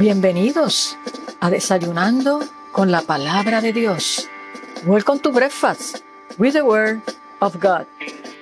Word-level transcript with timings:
Bienvenidos 0.00 0.96
a 1.40 1.50
Desayunando 1.50 2.40
con 2.72 2.90
la 2.90 3.02
Palabra 3.02 3.60
de 3.60 3.74
Dios. 3.74 4.30
Welcome 4.86 5.20
to 5.20 5.30
Breakfast 5.30 5.98
with 6.38 6.54
the 6.54 6.62
Word 6.62 7.02
of 7.40 7.56
God. 7.56 7.84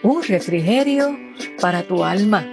Un 0.04 0.22
refrigerio 0.22 1.18
para 1.60 1.82
tu 1.82 2.04
alma. 2.04 2.46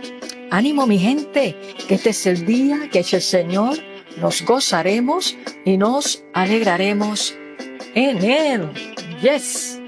Ánimo 0.49 0.87
mi 0.87 0.97
gente, 0.97 1.55
que 1.87 1.93
este 1.93 2.09
es 2.09 2.25
el 2.25 2.47
día 2.47 2.89
que 2.91 3.01
hecho 3.01 3.17
el 3.17 3.21
Señor. 3.21 3.77
Nos 4.17 4.41
gozaremos 4.43 5.37
y 5.65 5.77
nos 5.77 6.23
alegraremos 6.33 7.35
en 7.93 8.23
Él. 8.23 8.71
Yes. 9.21 9.79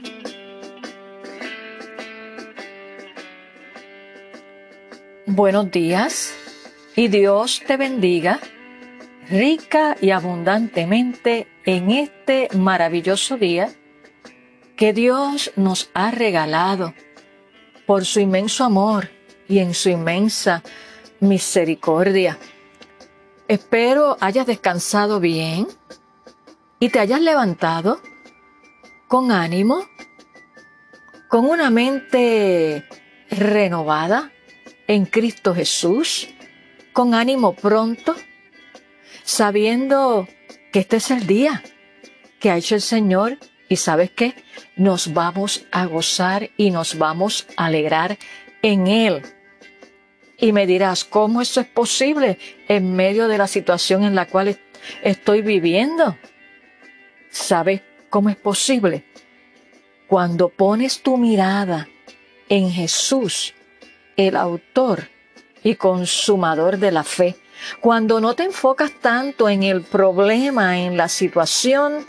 Buenos 5.25 5.71
días 5.71 6.35
y 6.95 7.07
Dios 7.07 7.63
te 7.65 7.77
bendiga 7.77 8.39
rica 9.29 9.97
y 10.01 10.11
abundantemente 10.11 11.47
en 11.65 11.91
este 11.91 12.49
maravilloso 12.55 13.37
día 13.37 13.69
que 14.75 14.93
Dios 14.93 15.51
nos 15.55 15.89
ha 15.93 16.11
regalado 16.11 16.93
por 17.85 18.05
su 18.05 18.19
inmenso 18.19 18.63
amor 18.63 19.09
y 19.47 19.59
en 19.59 19.73
su 19.73 19.89
inmensa 19.89 20.63
misericordia. 21.19 22.37
Espero 23.47 24.17
hayas 24.19 24.45
descansado 24.45 25.19
bien 25.19 25.67
y 26.79 26.89
te 26.89 26.99
hayas 26.99 27.21
levantado 27.21 27.99
con 29.07 29.31
ánimo, 29.31 29.87
con 31.27 31.45
una 31.45 31.69
mente 31.69 32.85
renovada 33.29 34.31
en 34.87 35.05
Cristo 35.05 35.55
Jesús, 35.55 36.29
con 36.93 37.13
ánimo 37.13 37.53
pronto 37.53 38.15
sabiendo 39.27 40.25
que 40.71 40.79
este 40.79 40.95
es 40.97 41.11
el 41.11 41.27
día 41.27 41.61
que 42.39 42.49
ha 42.49 42.55
hecho 42.55 42.75
el 42.75 42.81
Señor 42.81 43.37
y 43.67 43.75
sabes 43.75 44.09
qué, 44.09 44.33
nos 44.77 45.13
vamos 45.13 45.65
a 45.69 45.85
gozar 45.85 46.49
y 46.55 46.71
nos 46.71 46.97
vamos 46.97 47.45
a 47.57 47.65
alegrar 47.65 48.17
en 48.61 48.87
Él. 48.87 49.21
Y 50.37 50.53
me 50.53 50.65
dirás, 50.65 51.03
¿cómo 51.03 51.41
eso 51.41 51.59
es 51.59 51.67
posible 51.67 52.39
en 52.69 52.95
medio 52.95 53.27
de 53.27 53.37
la 53.37 53.47
situación 53.47 54.05
en 54.05 54.15
la 54.15 54.27
cual 54.27 54.57
estoy 55.03 55.41
viviendo? 55.41 56.17
¿Sabes 57.29 57.81
cómo 58.09 58.29
es 58.29 58.37
posible? 58.37 59.03
Cuando 60.07 60.47
pones 60.47 61.01
tu 61.01 61.17
mirada 61.17 61.89
en 62.47 62.71
Jesús, 62.71 63.53
el 64.15 64.37
autor 64.37 65.09
y 65.65 65.75
consumador 65.75 66.77
de 66.77 66.91
la 66.93 67.03
fe, 67.03 67.35
cuando 67.79 68.19
no 68.19 68.35
te 68.35 68.43
enfocas 68.43 68.91
tanto 69.01 69.49
en 69.49 69.63
el 69.63 69.81
problema, 69.81 70.79
en 70.79 70.97
la 70.97 71.09
situación, 71.09 72.05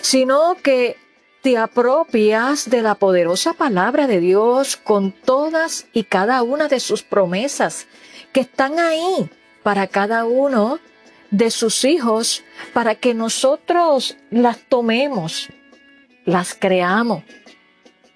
sino 0.00 0.56
que 0.62 0.96
te 1.42 1.56
apropias 1.56 2.68
de 2.68 2.82
la 2.82 2.94
poderosa 2.96 3.52
palabra 3.52 4.06
de 4.06 4.20
Dios 4.20 4.76
con 4.76 5.12
todas 5.12 5.86
y 5.92 6.04
cada 6.04 6.42
una 6.42 6.68
de 6.68 6.80
sus 6.80 7.02
promesas 7.02 7.86
que 8.32 8.40
están 8.40 8.78
ahí 8.78 9.30
para 9.62 9.86
cada 9.86 10.24
uno 10.24 10.80
de 11.30 11.50
sus 11.50 11.84
hijos, 11.84 12.42
para 12.72 12.94
que 12.94 13.14
nosotros 13.14 14.16
las 14.30 14.58
tomemos, 14.68 15.48
las 16.24 16.54
creamos 16.54 17.22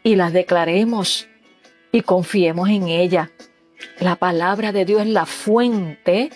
y 0.02 0.16
las 0.16 0.32
declaremos 0.32 1.28
y 1.92 2.02
confiemos 2.02 2.68
en 2.70 2.88
ella. 2.88 3.30
La 4.00 4.16
palabra 4.16 4.72
de 4.72 4.84
Dios 4.84 5.02
es 5.02 5.08
la 5.08 5.26
fuente 5.26 6.30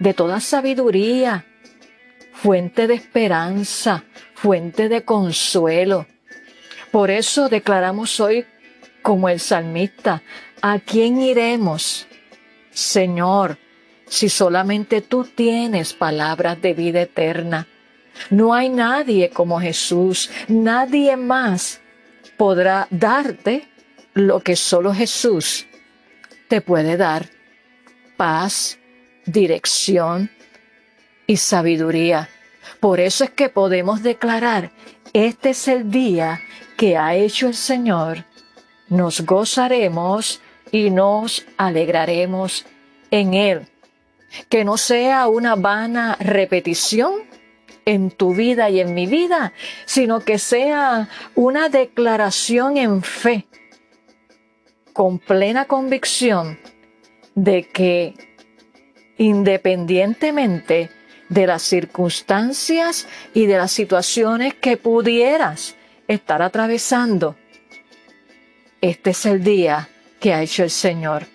de 0.00 0.14
toda 0.14 0.40
sabiduría, 0.40 1.46
fuente 2.32 2.88
de 2.88 2.94
esperanza, 2.94 4.02
fuente 4.34 4.88
de 4.88 5.04
consuelo. 5.04 6.06
Por 6.90 7.10
eso 7.10 7.48
declaramos 7.48 8.18
hoy 8.18 8.46
como 9.02 9.28
el 9.28 9.38
salmista, 9.38 10.22
¿a 10.62 10.78
quién 10.80 11.20
iremos? 11.20 12.08
Señor, 12.70 13.58
si 14.06 14.28
solamente 14.28 15.02
tú 15.02 15.24
tienes 15.24 15.92
palabras 15.92 16.60
de 16.60 16.74
vida 16.74 17.02
eterna. 17.02 17.68
No 18.30 18.54
hay 18.54 18.68
nadie 18.70 19.30
como 19.30 19.60
Jesús, 19.60 20.30
nadie 20.48 21.16
más 21.16 21.80
podrá 22.36 22.88
darte 22.90 23.68
lo 24.14 24.40
que 24.40 24.56
solo 24.56 24.92
Jesús 24.94 25.66
te 26.48 26.60
puede 26.60 26.96
dar. 26.96 27.26
Paz, 28.16 28.79
dirección 29.30 30.30
y 31.26 31.36
sabiduría. 31.36 32.28
Por 32.80 33.00
eso 33.00 33.24
es 33.24 33.30
que 33.30 33.48
podemos 33.48 34.02
declarar, 34.02 34.72
este 35.12 35.50
es 35.50 35.68
el 35.68 35.90
día 35.90 36.40
que 36.76 36.96
ha 36.96 37.14
hecho 37.14 37.48
el 37.48 37.54
Señor. 37.54 38.24
Nos 38.88 39.20
gozaremos 39.20 40.40
y 40.72 40.90
nos 40.90 41.44
alegraremos 41.56 42.64
en 43.10 43.34
Él. 43.34 43.68
Que 44.48 44.64
no 44.64 44.76
sea 44.76 45.26
una 45.26 45.56
vana 45.56 46.16
repetición 46.20 47.12
en 47.84 48.10
tu 48.10 48.34
vida 48.34 48.70
y 48.70 48.80
en 48.80 48.94
mi 48.94 49.06
vida, 49.06 49.52
sino 49.84 50.20
que 50.20 50.38
sea 50.38 51.08
una 51.34 51.68
declaración 51.68 52.76
en 52.76 53.02
fe, 53.02 53.48
con 54.92 55.18
plena 55.18 55.64
convicción 55.64 56.58
de 57.34 57.68
que 57.68 58.14
independientemente 59.20 60.90
de 61.28 61.46
las 61.46 61.60
circunstancias 61.60 63.06
y 63.34 63.44
de 63.44 63.58
las 63.58 63.70
situaciones 63.70 64.54
que 64.54 64.78
pudieras 64.78 65.76
estar 66.08 66.40
atravesando. 66.40 67.36
Este 68.80 69.10
es 69.10 69.26
el 69.26 69.44
día 69.44 69.90
que 70.20 70.32
ha 70.32 70.40
hecho 70.40 70.62
el 70.62 70.70
Señor. 70.70 71.26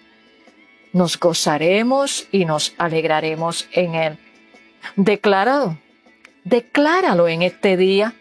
Nos 0.94 1.19
gozaremos 1.19 2.28
y 2.31 2.46
nos 2.46 2.73
alegraremos 2.79 3.69
en 3.72 3.94
Él. 3.94 4.17
Decláralo, 4.96 5.78
decláralo 6.44 7.28
en 7.28 7.44
este 7.44 7.78
día 7.78 8.16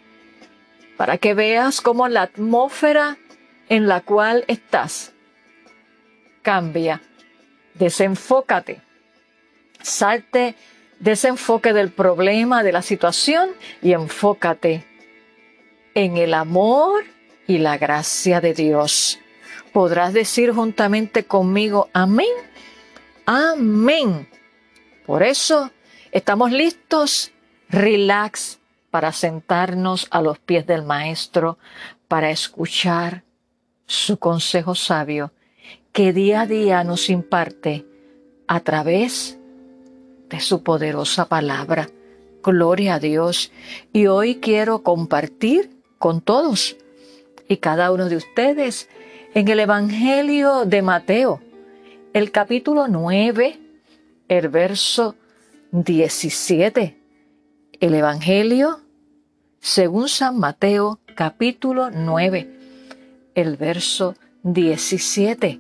para 0.99 1.17
que 1.17 1.33
veas 1.33 1.81
cómo 1.81 2.07
la 2.09 2.23
atmósfera 2.23 3.17
en 3.71 3.89
la 3.89 4.03
cual 4.03 4.45
estás 4.47 5.15
cambia. 6.43 7.01
Desenfócate 7.73 8.83
Salte 9.85 10.55
de 10.99 11.13
ese 11.13 11.29
enfoque 11.29 11.75
del 11.75 11.93
problema, 11.93 12.63
de 12.63 12.73
la 12.73 12.81
situación 12.81 13.51
y 13.83 13.93
enfócate 13.93 14.87
en 15.95 16.17
el 16.17 16.33
amor 16.33 17.05
y 17.47 17.59
la 17.59 17.77
gracia 17.77 18.41
de 18.41 18.55
Dios. 18.55 19.19
Podrás 19.75 20.15
decir 20.15 20.53
juntamente 20.53 21.25
conmigo, 21.25 21.91
amén, 21.93 22.33
amén. 23.27 24.27
Por 25.05 25.23
eso 25.23 25.71
estamos 26.13 26.51
listos, 26.51 27.33
relax, 27.69 28.59
para 28.91 29.13
sentarnos 29.13 30.07
a 30.11 30.23
los 30.23 30.39
pies 30.39 30.67
del 30.67 30.83
Maestro, 30.83 31.59
para 32.09 32.31
escuchar 32.31 33.23
su 33.87 34.19
consejo 34.19 34.75
sabio 34.75 35.33
que 35.93 36.15
día 36.15 36.41
a 36.41 36.47
día 36.47 36.85
nos 36.85 37.11
imparte 37.11 37.85
a 38.47 38.61
través 38.61 39.37
de 39.37 39.44
de 40.29 40.41
su 40.41 40.63
poderosa 40.63 41.27
palabra. 41.27 41.89
Gloria 42.43 42.95
a 42.95 42.99
Dios. 42.99 43.53
Y 43.93 44.07
hoy 44.07 44.37
quiero 44.37 44.83
compartir 44.83 45.71
con 45.99 46.21
todos 46.21 46.77
y 47.49 47.59
cada 47.59 47.93
uno 47.93 48.09
de 48.09 48.17
ustedes 48.17 48.89
en 49.35 49.49
el 49.49 49.61
Evangelio 49.61 50.65
de 50.65 50.83
Mateo, 50.83 51.41
el 52.13 52.31
capítulo 52.31 52.89
9, 52.89 53.59
el 54.29 54.49
verso 54.49 55.17
17. 55.73 57.01
El 57.81 57.95
Evangelio 57.95 58.85
según 59.65 60.11
San 60.11 60.39
Mateo, 60.39 61.01
capítulo 61.15 61.91
9, 61.91 62.51
el 63.35 63.57
verso 63.57 64.15
17. 64.43 65.59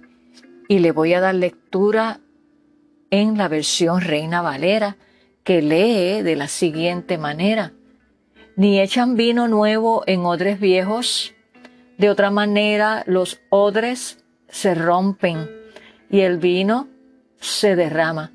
Y 0.68 0.78
le 0.80 0.92
voy 0.92 1.14
a 1.14 1.20
dar 1.20 1.34
lectura 1.34 2.20
en 3.14 3.38
la 3.38 3.46
versión 3.46 4.00
Reina 4.00 4.42
Valera, 4.42 4.96
que 5.44 5.62
lee 5.62 6.22
de 6.22 6.34
la 6.34 6.48
siguiente 6.48 7.16
manera. 7.16 7.72
Ni 8.56 8.80
echan 8.80 9.14
vino 9.14 9.46
nuevo 9.46 10.02
en 10.08 10.26
odres 10.26 10.58
viejos, 10.58 11.32
de 11.96 12.10
otra 12.10 12.32
manera 12.32 13.04
los 13.06 13.40
odres 13.50 14.24
se 14.48 14.74
rompen 14.74 15.48
y 16.10 16.22
el 16.22 16.38
vino 16.38 16.88
se 17.38 17.76
derrama 17.76 18.32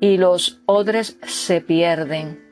y 0.00 0.16
los 0.16 0.62
odres 0.64 1.18
se 1.26 1.60
pierden, 1.60 2.42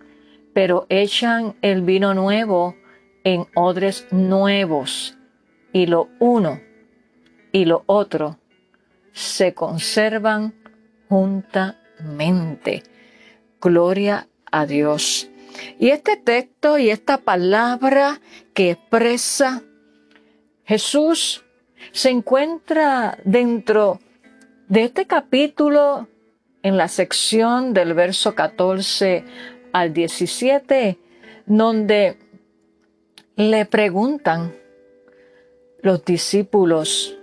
pero 0.52 0.84
echan 0.90 1.56
el 1.62 1.80
vino 1.80 2.12
nuevo 2.12 2.76
en 3.24 3.46
odres 3.54 4.06
nuevos 4.10 5.16
y 5.72 5.86
lo 5.86 6.10
uno 6.18 6.60
y 7.50 7.64
lo 7.64 7.82
otro 7.86 8.38
se 9.12 9.54
conservan 9.54 10.52
juntamente. 11.08 12.82
Gloria 13.60 14.28
a 14.50 14.66
Dios. 14.66 15.28
Y 15.78 15.90
este 15.90 16.16
texto 16.16 16.78
y 16.78 16.90
esta 16.90 17.18
palabra 17.18 18.20
que 18.54 18.72
expresa 18.72 19.62
Jesús 20.64 21.44
se 21.92 22.10
encuentra 22.10 23.18
dentro 23.24 24.00
de 24.68 24.84
este 24.84 25.06
capítulo 25.06 26.08
en 26.62 26.76
la 26.76 26.88
sección 26.88 27.72
del 27.72 27.94
verso 27.94 28.34
14 28.34 29.24
al 29.72 29.92
17, 29.92 30.98
donde 31.46 32.18
le 33.36 33.66
preguntan 33.66 34.54
los 35.82 36.04
discípulos 36.04 37.15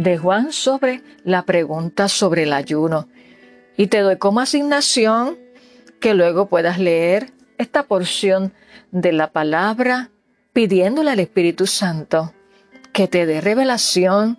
de 0.00 0.16
Juan 0.16 0.50
sobre 0.50 1.02
la 1.24 1.42
pregunta 1.42 2.08
sobre 2.08 2.44
el 2.44 2.54
ayuno. 2.54 3.06
Y 3.76 3.88
te 3.88 4.00
doy 4.00 4.16
como 4.16 4.40
asignación 4.40 5.38
que 6.00 6.14
luego 6.14 6.46
puedas 6.46 6.78
leer 6.78 7.32
esta 7.58 7.82
porción 7.82 8.54
de 8.92 9.12
la 9.12 9.30
palabra 9.30 10.10
pidiéndole 10.54 11.10
al 11.10 11.20
Espíritu 11.20 11.66
Santo 11.66 12.32
que 12.94 13.08
te 13.08 13.26
dé 13.26 13.42
revelación, 13.42 14.38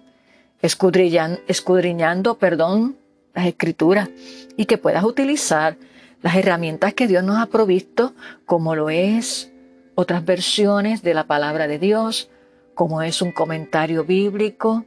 escudriñando, 0.64 2.40
perdón, 2.40 2.98
las 3.36 3.46
escrituras 3.46 4.10
y 4.58 4.66
que 4.66 4.80
puedas 4.80 5.04
utilizar 5.04 5.78
las 6.24 6.36
herramientas 6.36 6.96
que 6.96 7.08
Dios 7.08 7.24
nos 7.24 7.38
ha 7.38 7.46
provisto, 7.46 8.16
como 8.48 8.74
lo 8.74 8.90
es 8.90 9.52
otras 9.94 10.26
versiones 10.26 11.04
de 11.04 11.14
la 11.14 11.28
palabra 11.28 11.68
de 11.68 11.78
Dios, 11.78 12.32
como 12.74 13.04
es 13.04 13.22
un 13.22 13.32
comentario 13.32 14.04
bíblico, 14.04 14.86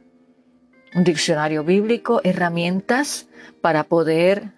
un 0.95 1.03
diccionario 1.03 1.63
bíblico, 1.63 2.21
herramientas 2.23 3.27
para 3.61 3.83
poder 3.83 4.53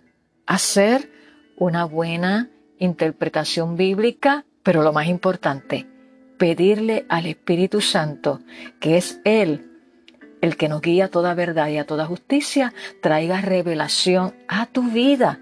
hacer 0.46 1.12
una 1.58 1.84
buena 1.84 2.50
interpretación 2.78 3.76
bíblica, 3.76 4.46
pero 4.62 4.84
lo 4.84 4.94
más 4.94 5.08
importante, 5.08 5.88
pedirle 6.38 7.06
al 7.10 7.26
Espíritu 7.26 7.82
Santo, 7.82 8.40
que 8.80 8.98
es 8.98 9.20
Él 9.26 9.72
el 10.40 10.56
que 10.56 10.70
nos 10.70 10.82
guía 10.82 11.06
a 11.06 11.10
toda 11.10 11.34
verdad 11.34 11.70
y 11.70 11.78
a 11.78 11.88
toda 11.88 12.06
justicia, 12.06 12.72
traiga 13.02 13.42
revelación 13.42 14.36
a 14.48 14.68
tu 14.68 14.84
vida 14.84 15.40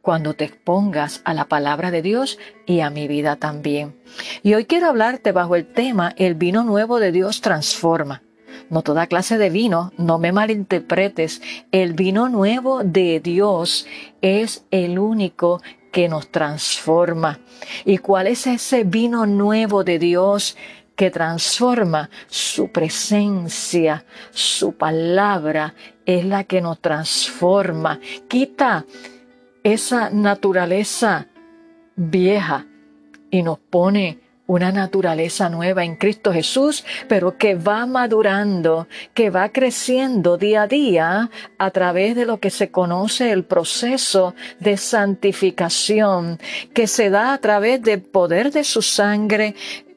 cuando 0.00 0.34
te 0.34 0.44
expongas 0.44 1.20
a 1.24 1.34
la 1.34 1.46
palabra 1.46 1.90
de 1.90 2.02
Dios 2.02 2.38
y 2.64 2.78
a 2.78 2.90
mi 2.90 3.08
vida 3.08 3.34
también. 3.34 4.00
Y 4.44 4.54
hoy 4.54 4.66
quiero 4.66 4.86
hablarte 4.86 5.32
bajo 5.32 5.56
el 5.56 5.66
tema 5.66 6.14
El 6.16 6.36
vino 6.36 6.62
nuevo 6.62 7.00
de 7.00 7.10
Dios 7.10 7.40
transforma. 7.40 8.22
No 8.68 8.82
toda 8.82 9.06
clase 9.06 9.38
de 9.38 9.50
vino, 9.50 9.92
no 9.96 10.18
me 10.18 10.32
malinterpretes. 10.32 11.40
El 11.70 11.92
vino 11.92 12.28
nuevo 12.28 12.82
de 12.82 13.20
Dios 13.20 13.86
es 14.20 14.64
el 14.70 14.98
único 14.98 15.62
que 15.92 16.08
nos 16.08 16.28
transforma. 16.28 17.38
¿Y 17.84 17.98
cuál 17.98 18.26
es 18.26 18.46
ese 18.46 18.84
vino 18.84 19.24
nuevo 19.24 19.84
de 19.84 19.98
Dios 19.98 20.56
que 20.96 21.10
transforma? 21.10 22.10
Su 22.26 22.72
presencia, 22.72 24.04
su 24.30 24.72
palabra 24.72 25.74
es 26.04 26.24
la 26.24 26.44
que 26.44 26.60
nos 26.60 26.80
transforma. 26.80 28.00
Quita 28.28 28.84
esa 29.62 30.10
naturaleza 30.10 31.28
vieja 31.94 32.66
y 33.30 33.42
nos 33.42 33.58
pone 33.58 34.25
una 34.46 34.70
naturaleza 34.70 35.48
nueva 35.48 35.84
en 35.84 35.96
Cristo 35.96 36.32
Jesús, 36.32 36.84
pero 37.08 37.36
que 37.36 37.54
va 37.54 37.86
madurando, 37.86 38.86
que 39.12 39.30
va 39.30 39.48
creciendo 39.50 40.38
día 40.38 40.62
a 40.62 40.66
día 40.66 41.30
a 41.58 41.70
través 41.70 42.14
de 42.14 42.26
lo 42.26 42.38
que 42.38 42.50
se 42.50 42.70
conoce 42.70 43.32
el 43.32 43.44
proceso 43.44 44.34
de 44.60 44.76
santificación, 44.76 46.38
que 46.72 46.86
se 46.86 47.10
da 47.10 47.32
a 47.32 47.38
través 47.38 47.82
del 47.82 48.02
poder 48.02 48.52
de 48.52 48.64
su 48.64 48.82
sangre, 48.82 49.54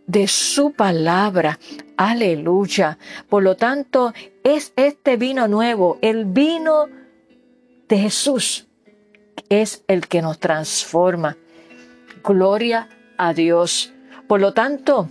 de 0.07 0.28
su 0.28 0.72
palabra. 0.74 1.60
Aleluya. 1.98 2.98
Por 3.30 3.44
lo 3.44 3.56
tanto, 3.56 4.13
es 4.44 4.74
este 4.75 5.18
vino 5.18 5.48
nuevo, 5.48 6.00
el 6.02 6.25
vino 6.25 6.88
de 7.88 7.98
Jesús, 7.98 8.68
es 9.50 9.84
el 9.88 10.07
que 10.07 10.22
nos 10.22 10.40
transforma. 10.40 11.38
Gloria 12.24 12.90
a 13.18 13.34
Dios. 13.34 13.94
Por 14.30 14.42
lo 14.42 14.54
tanto, 14.54 15.10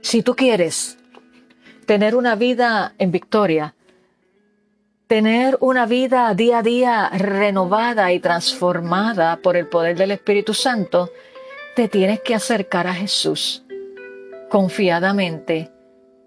si 0.00 0.22
tú 0.22 0.36
quieres 0.36 0.96
tener 1.86 2.14
una 2.14 2.36
vida 2.36 2.94
en 2.98 3.10
victoria, 3.10 3.74
tener 5.08 5.58
una 5.58 5.86
vida 5.86 6.32
día 6.34 6.58
a 6.58 6.62
día 6.62 7.08
renovada 7.08 8.12
y 8.12 8.20
transformada 8.20 9.38
por 9.38 9.56
el 9.56 9.66
poder 9.66 9.96
del 9.96 10.12
Espíritu 10.12 10.54
Santo, 10.54 11.10
te 11.74 11.88
tienes 11.88 12.20
que 12.20 12.36
acercar 12.36 12.86
a 12.86 12.94
Jesús 12.94 13.64
confiadamente, 14.50 15.72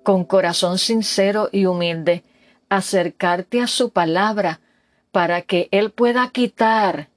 con 0.04 0.26
corazón 0.26 0.80
sincero 0.80 1.48
y 1.50 1.66
humilde, 1.66 2.26
acercarte 2.68 3.62
a 3.62 3.68
su 3.68 3.92
palabra, 3.92 4.60
para 5.14 5.44
que 5.44 5.70
Él 5.72 5.92
pueda 5.92 6.30
quitar 6.31 7.08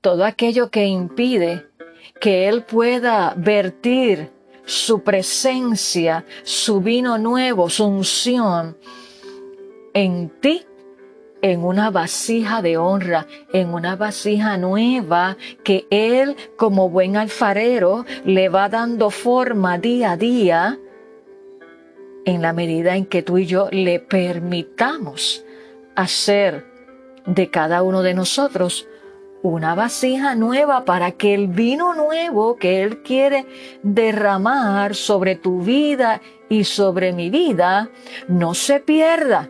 todo 0.00 0.24
aquello 0.24 0.72
que 0.72 0.86
impide 0.86 1.70
que 2.20 2.48
Él 2.48 2.64
pueda 2.64 3.34
vertir 3.36 4.30
su 4.64 5.02
presencia, 5.02 6.24
su 6.42 6.80
vino 6.80 7.18
nuevo, 7.18 7.68
su 7.68 7.86
unción 7.86 8.76
en 9.94 10.30
ti, 10.40 10.64
en 11.42 11.64
una 11.64 11.90
vasija 11.90 12.62
de 12.62 12.76
honra, 12.76 13.26
en 13.52 13.72
una 13.72 13.96
vasija 13.96 14.56
nueva 14.58 15.36
que 15.64 15.86
Él, 15.90 16.36
como 16.56 16.90
buen 16.90 17.16
alfarero, 17.16 18.04
le 18.24 18.48
va 18.48 18.68
dando 18.68 19.10
forma 19.10 19.78
día 19.78 20.12
a 20.12 20.16
día 20.16 20.78
en 22.24 22.42
la 22.42 22.52
medida 22.52 22.96
en 22.96 23.06
que 23.06 23.22
tú 23.22 23.38
y 23.38 23.46
yo 23.46 23.68
le 23.72 23.98
permitamos 23.98 25.44
hacer 25.96 26.66
de 27.26 27.50
cada 27.50 27.82
uno 27.82 28.02
de 28.02 28.14
nosotros 28.14 28.86
una 29.42 29.74
vasija 29.74 30.34
nueva 30.34 30.84
para 30.84 31.12
que 31.12 31.34
el 31.34 31.48
vino 31.48 31.94
nuevo 31.94 32.56
que 32.56 32.82
Él 32.82 33.02
quiere 33.02 33.46
derramar 33.82 34.94
sobre 34.94 35.36
tu 35.36 35.62
vida 35.62 36.20
y 36.48 36.64
sobre 36.64 37.12
mi 37.12 37.30
vida 37.30 37.90
no 38.28 38.54
se 38.54 38.80
pierda, 38.80 39.48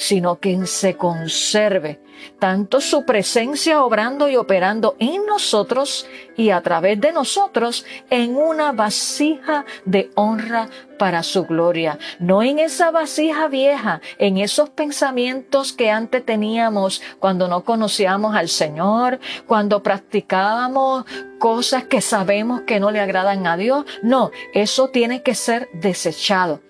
sino 0.00 0.40
que 0.40 0.66
se 0.66 0.96
conserve 0.96 2.00
tanto 2.38 2.80
su 2.80 3.04
presencia 3.04 3.84
obrando 3.84 4.28
y 4.28 4.36
operando 4.36 4.96
en 4.98 5.26
nosotros 5.26 6.06
y 6.36 6.50
a 6.50 6.62
través 6.62 6.98
de 7.00 7.12
nosotros 7.12 7.84
en 8.08 8.34
una 8.36 8.72
vasija 8.72 9.66
de 9.84 10.10
honra 10.14 10.68
para 10.98 11.22
su 11.22 11.44
gloria, 11.44 11.98
no 12.18 12.42
en 12.42 12.58
esa 12.58 12.90
vasija 12.90 13.48
vieja, 13.48 14.00
en 14.18 14.38
esos 14.38 14.70
pensamientos 14.70 15.72
que 15.72 15.90
antes 15.90 16.24
teníamos 16.24 17.02
cuando 17.18 17.46
no 17.46 17.64
conocíamos 17.64 18.34
al 18.34 18.48
Señor, 18.48 19.20
cuando 19.46 19.82
practicábamos 19.82 21.04
cosas 21.38 21.84
que 21.84 22.00
sabemos 22.00 22.62
que 22.62 22.80
no 22.80 22.90
le 22.90 23.00
agradan 23.00 23.46
a 23.46 23.56
Dios. 23.56 23.84
No, 24.02 24.30
eso 24.52 24.88
tiene 24.88 25.22
que 25.22 25.34
ser 25.34 25.68
desechado. 25.74 26.60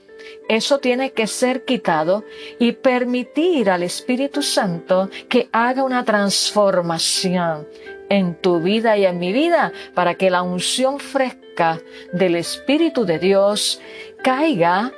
Eso 0.51 0.79
tiene 0.79 1.13
que 1.13 1.29
ser 1.29 1.65
quitado 1.65 2.25
y 2.59 2.73
permitir 2.73 3.71
al 3.71 3.85
Espíritu 3.85 4.43
Santo 4.43 5.09
que 5.29 5.49
haga 5.53 5.85
una 5.85 6.05
transformación 6.05 7.69
en 8.09 8.35
tu 8.35 8.59
vida 8.59 8.99
y 8.99 9.07
en 9.07 9.21
mi 9.21 9.33
vida 9.33 9.73
para 9.95 10.17
que 10.17 10.29
la 10.29 10.43
unción 10.43 10.99
fresca 10.99 11.81
del 12.13 12.35
Espíritu 12.35 13.05
de 13.05 13.21
Dios 13.21 13.81
caiga 14.25 14.93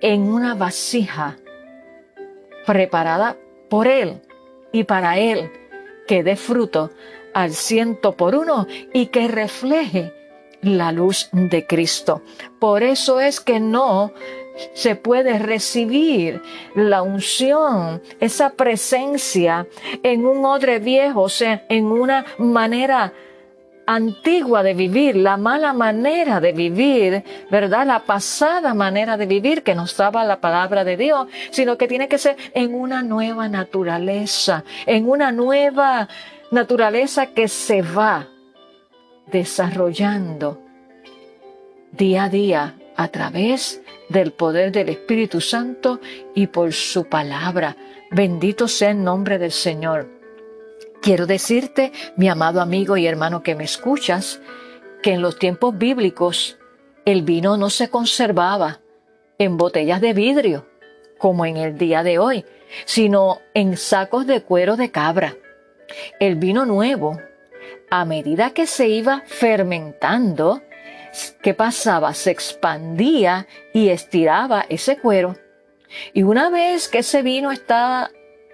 en 0.00 0.28
una 0.28 0.54
vasija 0.54 1.38
preparada 2.64 3.36
por 3.68 3.88
Él 3.88 4.22
y 4.70 4.84
para 4.84 5.18
Él 5.18 5.50
que 6.06 6.22
dé 6.22 6.36
fruto 6.36 6.92
al 7.32 7.50
ciento 7.54 8.12
por 8.12 8.36
uno 8.36 8.68
y 8.92 9.06
que 9.06 9.26
refleje 9.26 10.12
la 10.62 10.92
luz 10.92 11.30
de 11.32 11.66
Cristo. 11.66 12.22
Por 12.60 12.84
eso 12.84 13.20
es 13.20 13.40
que 13.40 13.58
no 13.58 14.12
se 14.72 14.96
puede 14.96 15.38
recibir 15.38 16.40
la 16.74 17.02
unción, 17.02 18.02
esa 18.20 18.50
presencia 18.50 19.66
en 20.02 20.26
un 20.26 20.44
odre 20.44 20.78
viejo, 20.78 21.22
o 21.22 21.28
sea, 21.28 21.64
en 21.68 21.86
una 21.86 22.24
manera 22.38 23.12
antigua 23.86 24.62
de 24.62 24.74
vivir, 24.74 25.16
la 25.16 25.36
mala 25.36 25.72
manera 25.72 26.40
de 26.40 26.52
vivir, 26.52 27.22
¿verdad? 27.50 27.86
La 27.86 28.00
pasada 28.00 28.74
manera 28.74 29.16
de 29.16 29.26
vivir 29.26 29.62
que 29.62 29.74
nos 29.74 29.96
daba 29.96 30.24
la 30.24 30.40
palabra 30.40 30.84
de 30.84 30.96
Dios, 30.96 31.28
sino 31.50 31.76
que 31.76 31.88
tiene 31.88 32.08
que 32.08 32.18
ser 32.18 32.36
en 32.54 32.74
una 32.74 33.02
nueva 33.02 33.48
naturaleza, 33.48 34.64
en 34.86 35.08
una 35.08 35.32
nueva 35.32 36.08
naturaleza 36.50 37.26
que 37.26 37.48
se 37.48 37.82
va 37.82 38.28
desarrollando 39.26 40.60
día 41.92 42.24
a 42.24 42.28
día 42.28 42.74
a 42.96 43.08
través 43.08 43.83
del 44.14 44.32
poder 44.32 44.72
del 44.72 44.88
Espíritu 44.88 45.40
Santo 45.40 46.00
y 46.34 46.46
por 46.46 46.72
su 46.72 47.04
palabra. 47.04 47.76
Bendito 48.12 48.68
sea 48.68 48.92
el 48.92 49.02
nombre 49.02 49.38
del 49.38 49.50
Señor. 49.50 50.08
Quiero 51.02 51.26
decirte, 51.26 51.92
mi 52.16 52.28
amado 52.28 52.60
amigo 52.62 52.96
y 52.96 53.06
hermano 53.06 53.42
que 53.42 53.56
me 53.56 53.64
escuchas, 53.64 54.40
que 55.02 55.12
en 55.12 55.20
los 55.20 55.38
tiempos 55.38 55.76
bíblicos 55.76 56.56
el 57.04 57.22
vino 57.22 57.56
no 57.56 57.68
se 57.68 57.90
conservaba 57.90 58.80
en 59.36 59.56
botellas 59.56 60.00
de 60.00 60.14
vidrio, 60.14 60.66
como 61.18 61.44
en 61.44 61.56
el 61.56 61.76
día 61.76 62.02
de 62.04 62.18
hoy, 62.18 62.46
sino 62.86 63.40
en 63.52 63.76
sacos 63.76 64.26
de 64.26 64.42
cuero 64.42 64.76
de 64.76 64.92
cabra. 64.92 65.36
El 66.20 66.36
vino 66.36 66.64
nuevo, 66.64 67.20
a 67.90 68.04
medida 68.04 68.50
que 68.50 68.66
se 68.66 68.88
iba 68.88 69.24
fermentando, 69.26 70.62
¿qué 71.42 71.54
pasaba? 71.54 72.14
Se 72.14 72.30
expandía 72.30 73.46
y 73.72 73.88
estiraba 73.88 74.66
ese 74.68 74.98
cuero. 74.98 75.36
Y 76.12 76.22
una 76.22 76.50
vez 76.50 76.88
que 76.88 76.98
ese 76.98 77.22
vino 77.22 77.52
estaba 77.52 78.10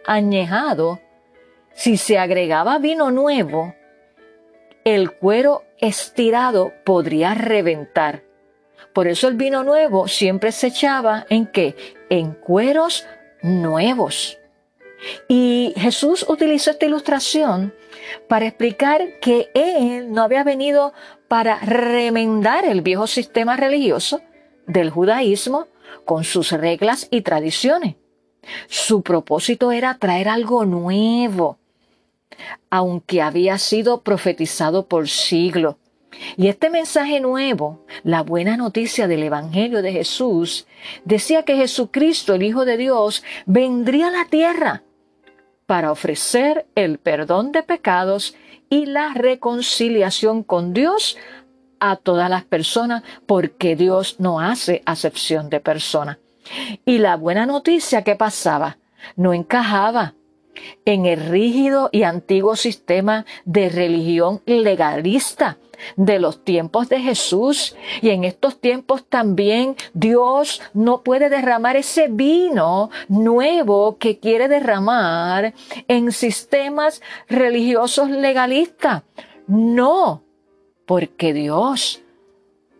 añejado, 0.06 1.00
si 1.72 1.96
se 1.96 2.18
agregaba 2.18 2.78
vino 2.78 3.10
nuevo, 3.10 3.74
el 4.84 5.12
cuero 5.12 5.64
estirado 5.78 6.72
podría 6.84 7.34
reventar. 7.34 8.22
Por 8.92 9.06
eso 9.06 9.28
el 9.28 9.34
vino 9.34 9.62
nuevo 9.62 10.08
siempre 10.08 10.52
se 10.52 10.68
echaba 10.68 11.26
en 11.30 11.46
qué? 11.46 11.76
En 12.08 12.32
cueros 12.32 13.06
nuevos. 13.42 14.38
Y 15.28 15.72
Jesús 15.76 16.26
utilizó 16.28 16.72
esta 16.72 16.86
ilustración 16.86 17.74
para 18.28 18.46
explicar 18.46 19.18
que 19.20 19.50
Él 19.54 20.12
no 20.12 20.22
había 20.22 20.44
venido 20.44 20.92
para 21.30 21.60
remendar 21.60 22.64
el 22.64 22.80
viejo 22.80 23.06
sistema 23.06 23.56
religioso 23.56 24.20
del 24.66 24.90
judaísmo 24.90 25.68
con 26.04 26.24
sus 26.24 26.50
reglas 26.50 27.06
y 27.12 27.20
tradiciones. 27.20 27.94
Su 28.66 29.02
propósito 29.02 29.70
era 29.70 29.96
traer 29.96 30.28
algo 30.28 30.64
nuevo, 30.64 31.60
aunque 32.68 33.22
había 33.22 33.58
sido 33.58 34.00
profetizado 34.00 34.88
por 34.88 35.08
siglos. 35.08 35.76
Y 36.36 36.48
este 36.48 36.68
mensaje 36.68 37.20
nuevo, 37.20 37.86
la 38.02 38.24
buena 38.24 38.56
noticia 38.56 39.06
del 39.06 39.22
Evangelio 39.22 39.82
de 39.82 39.92
Jesús, 39.92 40.66
decía 41.04 41.44
que 41.44 41.54
Jesucristo, 41.54 42.34
el 42.34 42.42
Hijo 42.42 42.64
de 42.64 42.76
Dios, 42.76 43.22
vendría 43.46 44.08
a 44.08 44.10
la 44.10 44.24
tierra 44.24 44.82
para 45.66 45.92
ofrecer 45.92 46.66
el 46.74 46.98
perdón 46.98 47.52
de 47.52 47.62
pecados 47.62 48.34
y 48.70 48.86
la 48.86 49.12
reconciliación 49.12 50.42
con 50.42 50.72
Dios 50.72 51.18
a 51.80 51.96
todas 51.96 52.30
las 52.30 52.44
personas, 52.44 53.02
porque 53.26 53.76
Dios 53.76 54.16
no 54.18 54.40
hace 54.40 54.82
acepción 54.86 55.50
de 55.50 55.60
personas. 55.60 56.18
Y 56.86 56.98
la 56.98 57.16
buena 57.16 57.46
noticia 57.46 58.02
que 58.04 58.16
pasaba 58.16 58.78
no 59.16 59.34
encajaba 59.34 60.14
en 60.84 61.06
el 61.06 61.26
rígido 61.28 61.88
y 61.92 62.02
antiguo 62.02 62.56
sistema 62.56 63.26
de 63.44 63.68
religión 63.68 64.42
legalista 64.46 65.58
de 65.96 66.18
los 66.18 66.44
tiempos 66.44 66.88
de 66.88 67.00
Jesús. 67.00 67.76
Y 68.02 68.10
en 68.10 68.24
estos 68.24 68.60
tiempos 68.60 69.04
también 69.04 69.76
Dios 69.94 70.60
no 70.74 71.02
puede 71.02 71.28
derramar 71.28 71.76
ese 71.76 72.08
vino 72.08 72.90
nuevo 73.08 73.98
que 73.98 74.18
quiere 74.18 74.48
derramar 74.48 75.54
en 75.88 76.12
sistemas 76.12 77.02
religiosos 77.28 78.10
legalistas. 78.10 79.02
No, 79.46 80.22
porque 80.86 81.32
Dios 81.32 82.02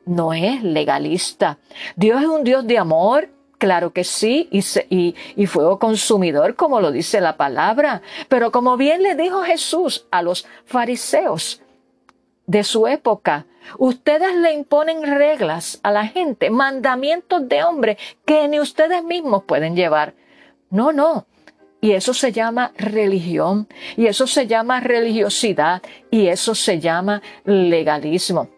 no 0.05 0.33
es 0.33 0.63
legalista. 0.63 1.59
Dios 1.97 2.23
es 2.23 2.29
un 2.29 2.45
Dios 2.45 2.67
de 2.67 2.79
amor, 2.79 3.31
Claro 3.61 3.93
que 3.93 4.05
sí, 4.05 4.49
y, 4.50 4.64
y, 4.88 5.14
y, 5.37 5.47
fuego 5.47 5.79
consumidor, 5.79 6.55
como 6.57 6.81
lo 6.81 6.90
dice 6.90 7.21
la 7.21 7.37
palabra. 7.37 8.00
Pero 8.31 8.50
como 8.50 8.79
bien 8.79 9.02
le 9.02 9.14
dijo 9.14 9.43
Jesús 9.43 10.07
a 10.11 10.23
los 10.23 10.47
fariseos 10.64 11.61
de 12.47 12.64
su 12.64 12.87
época, 12.87 13.45
ustedes 13.76 14.35
le 14.37 14.55
imponen 14.55 15.02
reglas 15.02 15.79
a 15.83 15.93
la 15.93 16.07
gente, 16.07 16.49
mandamientos 16.49 17.47
de 17.50 17.62
hombre 17.62 17.99
que 18.25 18.49
ni 18.49 18.59
ustedes 18.59 19.05
mismos 19.05 19.45
pueden 19.45 19.76
llevar. 19.76 20.14
No, 20.71 20.90
no. 20.90 21.26
Y 21.83 21.93
eso 21.93 22.14
se 22.14 22.33
llama 22.33 22.73
religión, 22.79 23.69
y 23.95 24.07
eso 24.07 24.26
se 24.26 24.47
llama 24.47 24.81
religiosidad, 24.81 25.83
y 26.11 26.29
eso 26.29 26.55
se 26.55 26.81
llama 26.81 27.21
legalismo 27.45 28.49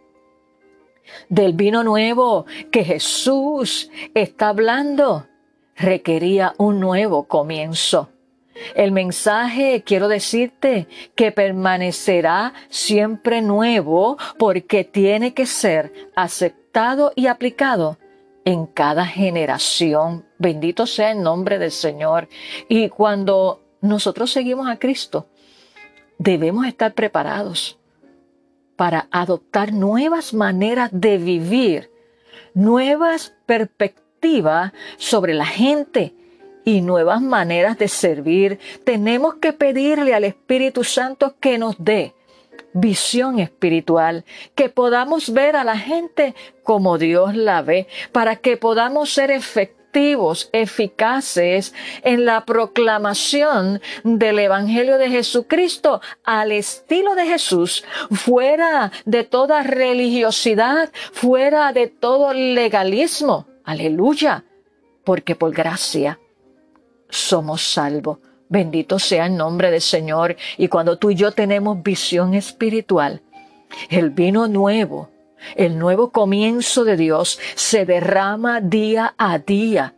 del 1.28 1.52
vino 1.52 1.82
nuevo 1.84 2.46
que 2.70 2.84
Jesús 2.84 3.90
está 4.14 4.48
hablando, 4.48 5.26
requería 5.76 6.54
un 6.58 6.80
nuevo 6.80 7.24
comienzo. 7.24 8.10
El 8.74 8.92
mensaje, 8.92 9.82
quiero 9.84 10.08
decirte, 10.08 10.86
que 11.14 11.32
permanecerá 11.32 12.52
siempre 12.68 13.40
nuevo 13.42 14.18
porque 14.38 14.84
tiene 14.84 15.34
que 15.34 15.46
ser 15.46 15.92
aceptado 16.14 17.12
y 17.16 17.26
aplicado 17.26 17.98
en 18.44 18.66
cada 18.66 19.06
generación. 19.06 20.26
Bendito 20.38 20.86
sea 20.86 21.12
el 21.12 21.22
nombre 21.22 21.58
del 21.58 21.70
Señor. 21.70 22.28
Y 22.68 22.88
cuando 22.88 23.62
nosotros 23.80 24.30
seguimos 24.30 24.68
a 24.68 24.78
Cristo, 24.78 25.26
debemos 26.18 26.66
estar 26.66 26.92
preparados 26.92 27.78
para 28.76 29.08
adoptar 29.10 29.72
nuevas 29.72 30.34
maneras 30.34 30.90
de 30.92 31.18
vivir, 31.18 31.90
nuevas 32.54 33.34
perspectivas 33.46 34.72
sobre 34.96 35.34
la 35.34 35.46
gente 35.46 36.14
y 36.64 36.80
nuevas 36.80 37.20
maneras 37.20 37.78
de 37.78 37.88
servir. 37.88 38.58
Tenemos 38.84 39.34
que 39.34 39.52
pedirle 39.52 40.14
al 40.14 40.24
Espíritu 40.24 40.84
Santo 40.84 41.36
que 41.40 41.58
nos 41.58 41.76
dé 41.78 42.14
visión 42.74 43.38
espiritual, 43.38 44.24
que 44.54 44.68
podamos 44.68 45.32
ver 45.32 45.56
a 45.56 45.64
la 45.64 45.76
gente 45.76 46.34
como 46.62 46.98
Dios 46.98 47.34
la 47.36 47.62
ve, 47.62 47.86
para 48.12 48.36
que 48.36 48.56
podamos 48.56 49.12
ser 49.12 49.30
efectivos 49.30 49.81
eficaces 50.52 51.74
en 52.02 52.24
la 52.24 52.44
proclamación 52.44 53.80
del 54.04 54.38
Evangelio 54.38 54.98
de 54.98 55.10
Jesucristo 55.10 56.00
al 56.24 56.52
estilo 56.52 57.14
de 57.14 57.26
Jesús, 57.26 57.84
fuera 58.10 58.90
de 59.04 59.24
toda 59.24 59.62
religiosidad, 59.62 60.90
fuera 61.12 61.72
de 61.72 61.88
todo 61.88 62.32
legalismo. 62.32 63.46
Aleluya, 63.64 64.44
porque 65.04 65.36
por 65.36 65.52
gracia 65.52 66.18
somos 67.08 67.62
salvos. 67.62 68.18
Bendito 68.48 68.98
sea 68.98 69.26
el 69.26 69.36
nombre 69.36 69.70
del 69.70 69.80
Señor. 69.80 70.36
Y 70.58 70.68
cuando 70.68 70.98
tú 70.98 71.10
y 71.10 71.14
yo 71.14 71.32
tenemos 71.32 71.82
visión 71.82 72.34
espiritual, 72.34 73.22
el 73.88 74.10
vino 74.10 74.48
nuevo 74.48 75.11
el 75.56 75.78
nuevo 75.78 76.10
comienzo 76.10 76.84
de 76.84 76.96
Dios 76.96 77.38
se 77.54 77.84
derrama 77.86 78.60
día 78.60 79.14
a 79.18 79.38
día. 79.38 79.94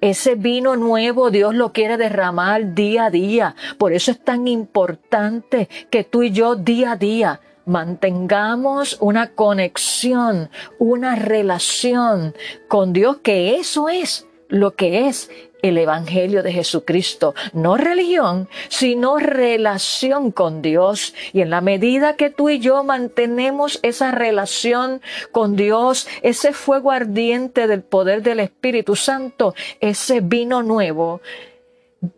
Ese 0.00 0.36
vino 0.36 0.76
nuevo 0.76 1.30
Dios 1.30 1.54
lo 1.54 1.72
quiere 1.72 1.96
derramar 1.96 2.74
día 2.74 3.06
a 3.06 3.10
día. 3.10 3.56
Por 3.78 3.92
eso 3.92 4.10
es 4.10 4.20
tan 4.20 4.46
importante 4.46 5.68
que 5.90 6.04
tú 6.04 6.22
y 6.22 6.30
yo 6.30 6.54
día 6.54 6.92
a 6.92 6.96
día 6.96 7.40
mantengamos 7.64 8.96
una 9.00 9.28
conexión, 9.28 10.50
una 10.78 11.16
relación 11.16 12.34
con 12.68 12.92
Dios, 12.92 13.18
que 13.22 13.56
eso 13.56 13.88
es 13.88 14.26
lo 14.48 14.72
que 14.72 15.08
es 15.08 15.30
el 15.62 15.78
Evangelio 15.78 16.42
de 16.42 16.52
Jesucristo. 16.52 17.34
No 17.52 17.76
religión, 17.76 18.48
sino 18.68 19.18
relación 19.18 20.32
con 20.32 20.60
Dios. 20.60 21.14
Y 21.32 21.40
en 21.40 21.50
la 21.50 21.60
medida 21.60 22.16
que 22.16 22.30
tú 22.30 22.50
y 22.50 22.58
yo 22.58 22.84
mantenemos 22.84 23.78
esa 23.82 24.10
relación 24.10 25.00
con 25.30 25.56
Dios, 25.56 26.08
ese 26.22 26.52
fuego 26.52 26.90
ardiente 26.90 27.66
del 27.68 27.82
poder 27.82 28.22
del 28.22 28.40
Espíritu 28.40 28.96
Santo, 28.96 29.54
ese 29.80 30.20
vino 30.20 30.62
nuevo, 30.62 31.20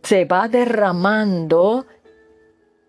se 0.02 0.24
va 0.24 0.48
derramando 0.48 1.86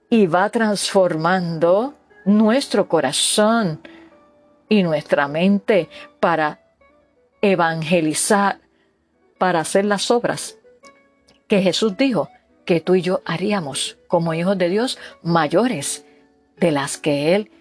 y 0.10 0.28
va 0.28 0.50
transformando 0.50 1.94
nuestro 2.24 2.88
corazón 2.88 3.82
y 4.70 4.82
nuestra 4.82 5.28
mente 5.28 5.90
para 6.20 6.60
evangelizar 7.42 8.60
para 9.38 9.60
hacer 9.60 9.86
las 9.86 10.12
obras 10.12 10.58
que 11.48 11.62
Jesús 11.62 11.98
dijo 11.98 12.30
que 12.66 12.82
tú 12.82 12.96
y 12.96 13.02
yo 13.02 13.22
haríamos 13.26 13.98
como 14.08 14.34
hijos 14.34 14.58
de 14.58 14.70
Dios 14.70 14.98
mayores 15.22 16.06
de 16.58 16.72
las 16.72 16.98
que 16.98 17.36
Él 17.36 17.52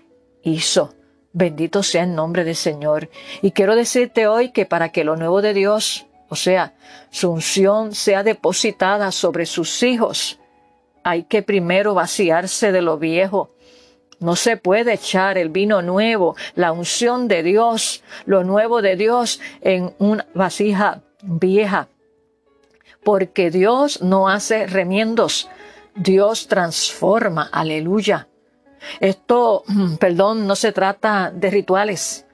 hizo. 0.43 0.95
Bendito 1.33 1.83
sea 1.83 2.04
el 2.04 2.14
nombre 2.14 2.45
del 2.45 2.57
Señor. 2.57 3.11
Y 3.43 3.50
quiero 3.50 3.76
decirte 3.76 4.26
hoy 4.26 4.50
que 4.50 4.66
para 4.66 4.90
que 4.90 5.04
lo 5.04 5.16
nuevo 5.16 5.43
de 5.43 5.52
Dios, 5.52 6.07
o 6.28 6.37
sea, 6.37 6.75
su 7.11 7.31
unción 7.31 7.95
sea 7.95 8.23
depositada 8.23 9.11
sobre 9.12 9.45
sus 9.47 9.83
hijos, 9.83 10.38
hay 11.02 11.25
que 11.25 11.43
primero 11.43 11.93
vaciarse 11.93 12.73
de 12.73 12.83
lo 12.83 12.99
viejo. 12.99 13.50
No 14.21 14.37
se 14.37 14.57
puede 14.57 14.95
echar 14.95 15.37
el 15.37 15.50
vino 15.50 15.83
nuevo, 15.83 16.37
la 16.54 16.73
unción 16.73 17.28
de 17.28 17.43
Dios, 17.43 18.02
lo 18.26 18.45
nuevo 18.45 18.81
de 18.81 18.97
Dios 18.97 19.40
en 19.61 19.93
una 19.99 20.26
vasija 20.35 21.02
vieja, 21.25 21.88
porque 23.02 23.50
Dios 23.50 24.02
no 24.02 24.28
hace 24.28 24.66
remiendos. 24.66 25.49
Dios 25.95 26.49
transforma, 26.49 27.49
aleluya. 27.52 28.28
Esto, 29.00 29.64
perdón, 29.99 30.47
no 30.47 30.57
se 30.57 30.73
trata 30.73 31.31
de 31.35 31.50
rituales 31.50 32.26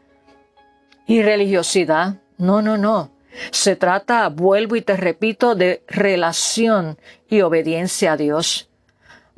y 1.07 1.23
religiosidad. 1.23 2.17
No, 2.39 2.63
no, 2.63 2.79
no. 2.79 3.11
Se 3.51 3.77
trata, 3.77 4.29
vuelvo 4.29 4.77
y 4.77 4.83
te 4.83 4.97
repito, 4.97 5.55
de 5.55 5.85
relación 5.87 6.99
y 7.29 7.43
obediencia 7.43 8.13
a 8.13 8.17
Dios. 8.17 8.70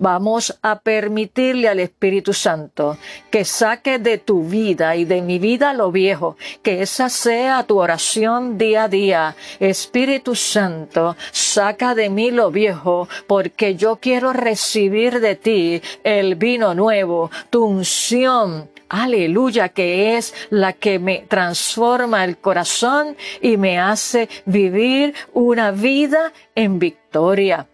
Vamos 0.02 0.58
a 0.62 0.80
permitirle 0.80 1.68
al 1.68 1.78
Espíritu 1.78 2.32
Santo 2.32 2.98
que 3.30 3.44
saque 3.44 4.00
de 4.00 4.18
tu 4.18 4.42
vida 4.42 4.96
y 4.96 5.04
de 5.04 5.22
mi 5.22 5.38
vida 5.38 5.72
lo 5.74 5.92
viejo, 5.92 6.36
que 6.60 6.82
esa 6.82 7.08
sea 7.08 7.62
tu 7.62 7.78
oración 7.78 8.58
día 8.58 8.82
a 8.82 8.88
día. 8.88 9.36
Espíritu 9.60 10.34
Santo, 10.34 11.14
saca 11.30 11.94
de 11.94 12.10
mí 12.10 12.32
lo 12.32 12.50
viejo, 12.50 13.08
porque 13.28 13.76
yo 13.76 14.00
quiero 14.00 14.32
recibir 14.32 15.20
de 15.20 15.36
ti 15.36 15.80
el 16.02 16.34
vino 16.34 16.74
nuevo, 16.74 17.30
tu 17.48 17.64
unción, 17.64 18.68
aleluya, 18.88 19.68
que 19.68 20.16
es 20.16 20.34
la 20.50 20.72
que 20.72 20.98
me 20.98 21.26
transforma 21.28 22.24
el 22.24 22.38
corazón 22.38 23.16
y 23.40 23.56
me 23.56 23.78
hace 23.78 24.28
vivir 24.46 25.14
una 25.32 25.70
vida 25.70 26.32
en 26.56 26.80
victoria. 26.80 27.68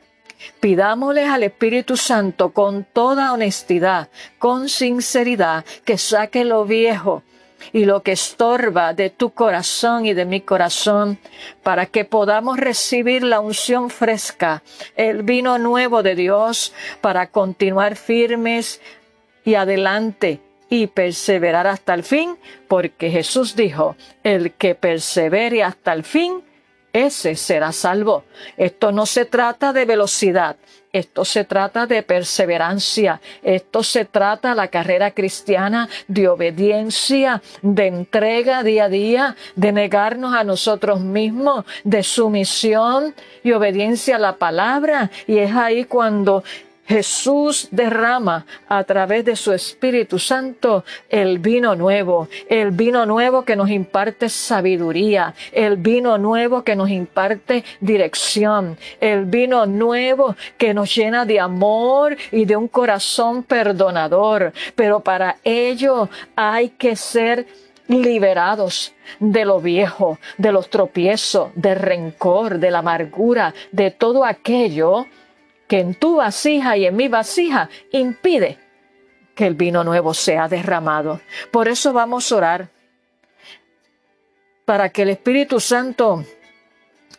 Pidámosles 0.61 1.29
al 1.29 1.43
Espíritu 1.43 1.97
Santo 1.97 2.51
con 2.53 2.85
toda 2.85 3.33
honestidad, 3.33 4.09
con 4.39 4.69
sinceridad, 4.69 5.65
que 5.85 5.99
saque 5.99 6.45
lo 6.45 6.65
viejo 6.65 7.23
y 7.73 7.85
lo 7.85 8.03
que 8.03 8.13
estorba 8.13 8.95
de 8.95 9.11
tu 9.11 9.31
corazón 9.31 10.07
y 10.07 10.15
de 10.15 10.25
mi 10.25 10.41
corazón, 10.41 11.19
para 11.63 11.87
que 11.87 12.05
podamos 12.05 12.59
recibir 12.59 13.23
la 13.23 13.41
unción 13.41 13.91
fresca, 13.91 14.63
el 14.97 15.23
vino 15.23 15.59
nuevo 15.59 16.03
de 16.03 16.15
Dios, 16.15 16.73
para 17.01 17.29
continuar 17.29 17.97
firmes 17.97 18.81
y 19.45 19.55
adelante 19.55 20.41
y 20.71 20.87
perseverar 20.89 21.67
hasta 21.67 21.95
el 21.95 22.05
fin, 22.05 22.37
porque 22.69 23.11
Jesús 23.11 23.57
dijo, 23.57 23.97
el 24.23 24.53
que 24.53 24.75
persevere 24.75 25.63
hasta 25.63 25.93
el 25.93 26.05
fin, 26.05 26.43
ese 26.93 27.37
será 27.37 27.73
salvo. 27.73 28.25
Esto 28.57 28.93
no 28.93 29.07
se 29.07 29.25
trata 29.25 29.73
de 29.73 29.85
velocidad, 29.85 30.57
esto 30.93 31.25
se 31.25 31.45
trata 31.45 31.87
de 31.87 32.03
perseverancia, 32.03 33.21
esto 33.43 33.83
se 33.83 34.05
trata 34.05 34.55
la 34.55 34.69
carrera 34.69 35.11
cristiana 35.11 35.89
de 36.07 36.29
obediencia, 36.29 37.43
de 37.61 37.87
entrega 37.87 38.63
día 38.63 38.85
a 38.85 38.89
día, 38.89 39.37
de 39.55 39.73
negarnos 39.73 40.35
a 40.35 40.45
nosotros 40.45 41.01
mismos, 41.01 41.65
de 41.85 42.03
sumisión 42.03 43.15
y 43.43 43.53
obediencia 43.53 44.17
a 44.17 44.21
la 44.21 44.37
palabra. 44.37 45.11
Y 45.27 45.39
es 45.39 45.55
ahí 45.55 45.85
cuando 45.85 46.43
Jesús 46.89 47.69
derrama 47.71 48.47
a 48.67 48.83
través 48.83 49.23
de 49.23 49.37
su 49.37 49.53
Espíritu 49.53 50.19
Santo 50.19 50.85
el 51.11 51.39
vino 51.39 51.77
nuevo, 51.77 52.29
el 52.49 52.71
vino 52.71 53.05
nuevo 53.05 53.45
que 53.45 53.57
nos 53.57 53.69
imparte 53.69 54.31
sabiduría, 54.31 55.35
el 55.53 55.77
vino 55.77 56.17
nuevo 56.17 56.63
que 56.65 56.75
nos 56.75 56.89
imparte 56.89 57.63
dirección, 57.81 58.79
el 59.01 59.27
vino 59.27 59.67
nuevo 59.67 60.35
que 60.57 60.73
nos 60.73 60.95
llena 60.95 61.27
de 61.27 61.39
amor 61.39 62.17
y 62.33 62.47
de 62.47 62.57
un 62.57 62.69
corazón 62.69 63.43
perdonador. 63.43 64.55
Pero 64.75 65.01
para 65.01 65.37
ello 65.45 66.09
hay 66.37 66.71
que 66.71 66.97
ser 66.97 67.47
liberados 67.89 68.95
de 69.21 69.45
lo 69.45 69.61
viejo, 69.61 70.19
de 70.39 70.53
los 70.53 70.71
tropiezos, 70.71 71.51
del 71.55 71.77
rencor, 71.77 72.59
de 72.59 72.71
la 72.71 72.79
amargura, 72.79 73.53
de 73.73 73.91
todo 73.91 74.25
aquello 74.25 75.07
que 75.69 75.81
en 75.81 75.95
tu 75.95 76.17
vasija 76.17 76.77
y 76.77 76.87
en 76.87 76.97
mi 76.97 77.09
vasija 77.09 77.69
impide 77.93 78.59
que 79.35 79.47
el 79.47 79.55
vino 79.55 79.85
nuevo 79.85 80.15
sea 80.15 80.49
derramado. 80.49 81.21
Por 81.53 81.69
eso 81.69 81.93
vamos 81.93 82.33
a 82.33 82.37
orar 82.37 82.69
para 84.65 84.89
que 84.89 85.03
el 85.03 85.11
Espíritu 85.11 85.61
Santo 85.61 86.25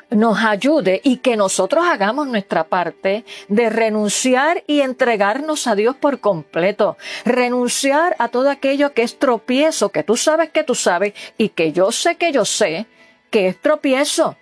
nos 0.10 0.44
ayude 0.44 1.00
y 1.04 1.18
que 1.18 1.38
nosotros 1.38 1.86
hagamos 1.88 2.28
nuestra 2.28 2.64
parte 2.66 3.26
de 3.48 3.70
renunciar 3.70 4.64
y 4.68 4.82
entregarnos 4.82 5.68
a 5.68 5.76
Dios 5.76 5.96
por 5.96 6.20
completo. 6.20 6.98
Renunciar 7.26 8.16
a 8.20 8.28
todo 8.30 8.50
aquello 8.50 8.94
que 8.94 9.04
es 9.04 9.20
tropiezo, 9.20 9.90
que 9.90 10.04
tú 10.04 10.18
sabes 10.18 10.50
que 10.50 10.64
tú 10.64 10.76
sabes 10.76 11.14
y 11.38 11.50
que 11.50 11.72
yo 11.72 11.92
sé 11.92 12.16
que 12.16 12.32
yo 12.32 12.44
sé 12.44 12.88
que 13.30 13.48
es 13.48 13.62
tropiezo 13.62 14.36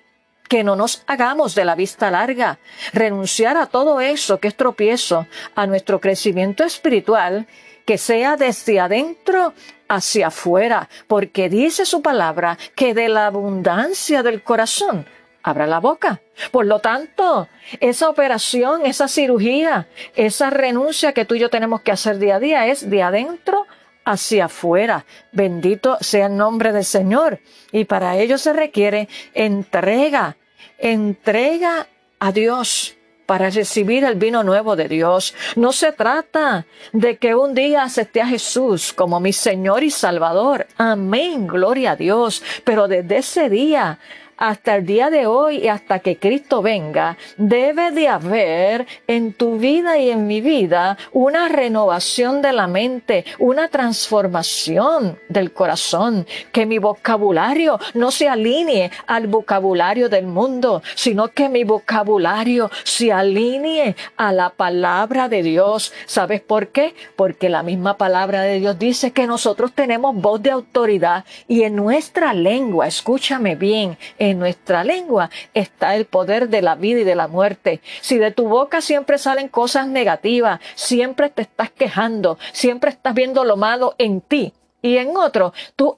que 0.47 0.63
no 0.63 0.75
nos 0.75 1.03
hagamos 1.07 1.55
de 1.55 1.65
la 1.65 1.75
vista 1.75 2.11
larga, 2.11 2.59
renunciar 2.93 3.57
a 3.57 3.67
todo 3.67 4.01
eso 4.01 4.39
que 4.39 4.47
es 4.47 4.55
tropiezo, 4.55 5.27
a 5.55 5.67
nuestro 5.67 5.99
crecimiento 5.99 6.63
espiritual, 6.63 7.47
que 7.85 7.97
sea 7.97 8.35
desde 8.35 8.79
adentro 8.79 9.53
hacia 9.87 10.27
afuera, 10.27 10.89
porque 11.07 11.49
dice 11.49 11.85
su 11.85 12.01
palabra 12.01 12.57
que 12.75 12.93
de 12.93 13.07
la 13.07 13.27
abundancia 13.27 14.23
del 14.23 14.43
corazón 14.43 15.05
abra 15.41 15.65
la 15.65 15.79
boca. 15.79 16.21
Por 16.51 16.65
lo 16.65 16.79
tanto, 16.79 17.47
esa 17.79 18.09
operación, 18.09 18.85
esa 18.85 19.07
cirugía, 19.07 19.87
esa 20.15 20.49
renuncia 20.49 21.13
que 21.13 21.23
tú 21.23 21.35
y 21.35 21.39
yo 21.39 21.49
tenemos 21.49 21.81
que 21.81 21.91
hacer 21.91 22.19
día 22.19 22.35
a 22.35 22.39
día 22.39 22.67
es 22.67 22.89
de 22.89 23.01
adentro 23.01 23.65
hacia 24.07 24.45
afuera. 24.45 25.05
Bendito 25.33 25.97
sea 25.99 26.27
el 26.27 26.37
nombre 26.37 26.71
del 26.71 26.85
Señor. 26.85 27.39
Y 27.71 27.83
para 27.85 28.17
ello 28.17 28.37
se 28.37 28.53
requiere 28.53 29.09
entrega, 29.33 30.37
entrega 30.77 31.87
a 32.19 32.31
Dios 32.31 32.95
para 33.25 33.49
recibir 33.49 34.05
el 34.05 34.15
vino 34.15 34.43
nuevo 34.43 34.77
de 34.77 34.87
Dios. 34.87 35.35
No 35.57 35.73
se 35.73 35.91
trata 35.91 36.65
de 36.93 37.17
que 37.17 37.35
un 37.35 37.53
día 37.53 37.83
acepte 37.83 38.21
a 38.21 38.27
Jesús 38.27 38.93
como 38.93 39.19
mi 39.19 39.33
Señor 39.33 39.83
y 39.83 39.91
Salvador. 39.91 40.65
Amén, 40.77 41.45
gloria 41.45 41.91
a 41.91 41.95
Dios. 41.97 42.41
Pero 42.63 42.87
desde 42.87 43.17
ese 43.17 43.49
día 43.49 43.99
hasta 44.37 44.75
el 44.75 44.85
día 44.85 45.09
de 45.09 45.25
hoy 45.25 45.57
y 45.57 45.67
hasta 45.67 45.99
que 45.99 46.17
Cristo 46.17 46.61
venga, 46.61 47.17
debe 47.37 47.91
de 47.91 48.07
haber 48.07 48.87
en 49.07 49.33
tu 49.33 49.57
vida 49.57 49.97
y 49.97 50.09
en 50.09 50.27
mi 50.27 50.41
vida 50.41 50.97
una 51.11 51.47
renovación 51.47 52.41
de 52.41 52.53
la 52.53 52.67
mente, 52.67 53.25
una 53.39 53.67
transformación 53.67 55.19
del 55.29 55.51
corazón, 55.51 56.25
que 56.51 56.65
mi 56.65 56.77
vocabulario 56.77 57.79
no 57.93 58.11
se 58.11 58.29
alinee 58.29 58.91
al 59.07 59.27
vocabulario 59.27 60.09
del 60.09 60.27
mundo, 60.27 60.81
sino 60.95 61.29
que 61.29 61.49
mi 61.49 61.63
vocabulario 61.63 62.69
se 62.83 63.11
alinee 63.11 63.95
a 64.15 64.31
la 64.31 64.49
palabra 64.49 65.29
de 65.29 65.43
Dios. 65.43 65.93
¿Sabes 66.05 66.41
por 66.41 66.67
qué? 66.69 66.93
Porque 67.15 67.49
la 67.49 67.63
misma 67.63 67.97
palabra 67.97 68.43
de 68.43 68.59
Dios 68.59 68.77
dice 68.77 69.11
que 69.11 69.27
nosotros 69.27 69.73
tenemos 69.73 70.15
voz 70.15 70.41
de 70.41 70.51
autoridad 70.51 71.25
y 71.47 71.63
en 71.63 71.75
nuestra 71.75 72.33
lengua, 72.33 72.87
escúchame 72.87 73.55
bien, 73.55 73.97
en 74.19 74.26
nuestra 74.33 74.83
lengua 74.83 75.29
está 75.53 75.95
el 75.95 76.05
poder 76.05 76.49
de 76.49 76.61
la 76.61 76.75
vida 76.75 77.01
y 77.01 77.03
de 77.03 77.15
la 77.15 77.27
muerte. 77.27 77.81
Si 78.01 78.17
de 78.17 78.31
tu 78.31 78.47
boca 78.47 78.81
siempre 78.81 79.17
salen 79.17 79.47
cosas 79.47 79.87
negativas, 79.87 80.59
siempre 80.75 81.29
te 81.29 81.43
estás 81.43 81.71
quejando, 81.71 82.37
siempre 82.51 82.91
estás 82.91 83.13
viendo 83.13 83.43
lo 83.43 83.57
malo 83.57 83.95
en 83.97 84.21
ti 84.21 84.53
y 84.81 84.97
en 84.97 85.17
otro, 85.17 85.53
tú 85.75 85.95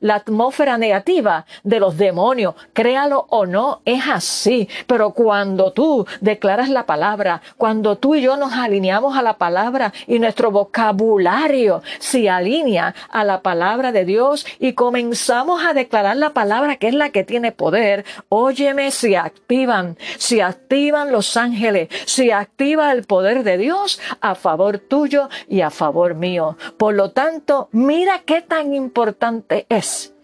la 0.00 0.16
atmósfera 0.16 0.78
negativa 0.78 1.46
de 1.62 1.80
los 1.80 1.96
demonios. 1.96 2.54
Créalo 2.72 3.26
o 3.30 3.46
no, 3.46 3.80
es 3.84 4.02
así. 4.06 4.68
Pero 4.86 5.12
cuando 5.12 5.72
tú 5.72 6.06
declaras 6.20 6.68
la 6.68 6.86
palabra, 6.86 7.40
cuando 7.56 7.96
tú 7.96 8.14
y 8.14 8.20
yo 8.20 8.36
nos 8.36 8.52
alineamos 8.52 9.16
a 9.16 9.22
la 9.22 9.38
palabra 9.38 9.92
y 10.06 10.18
nuestro 10.18 10.50
vocabulario 10.50 11.82
se 11.98 12.28
alinea 12.28 12.94
a 13.10 13.24
la 13.24 13.42
palabra 13.42 13.92
de 13.92 14.04
Dios 14.04 14.46
y 14.58 14.74
comenzamos 14.74 15.64
a 15.64 15.72
declarar 15.72 16.16
la 16.16 16.30
palabra 16.30 16.76
que 16.76 16.88
es 16.88 16.94
la 16.94 17.10
que 17.10 17.24
tiene 17.24 17.52
poder, 17.52 18.04
óyeme, 18.28 18.90
se 18.90 19.16
activan, 19.16 19.96
se 20.18 20.42
activan 20.42 21.10
los 21.10 21.36
ángeles, 21.36 21.88
se 22.04 22.32
activa 22.32 22.92
el 22.92 23.04
poder 23.04 23.44
de 23.44 23.56
Dios 23.56 24.00
a 24.20 24.34
favor 24.34 24.78
tuyo 24.78 25.28
y 25.48 25.62
a 25.62 25.70
favor 25.70 26.14
mío. 26.14 26.56
Por 26.76 26.94
lo 26.94 27.10
tanto, 27.10 27.68
mira 27.72 28.22
qué 28.24 28.42
tan 28.42 28.74
importante 28.74 29.37
es 29.68 30.14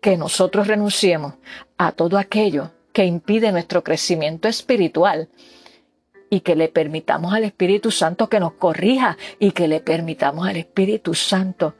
que 0.00 0.16
nosotros 0.16 0.66
renunciemos 0.66 1.34
a 1.78 1.92
todo 1.92 2.18
aquello 2.18 2.70
que 2.92 3.04
impide 3.04 3.52
nuestro 3.52 3.84
crecimiento 3.84 4.48
espiritual 4.48 5.28
y 6.30 6.40
que 6.40 6.56
le 6.56 6.68
permitamos 6.68 7.34
al 7.34 7.44
Espíritu 7.44 7.90
Santo 7.90 8.28
que 8.28 8.40
nos 8.40 8.52
corrija 8.52 9.18
y 9.38 9.52
que 9.52 9.68
le 9.68 9.80
permitamos 9.80 10.46
al 10.46 10.56
Espíritu 10.56 11.14
Santo 11.14 11.74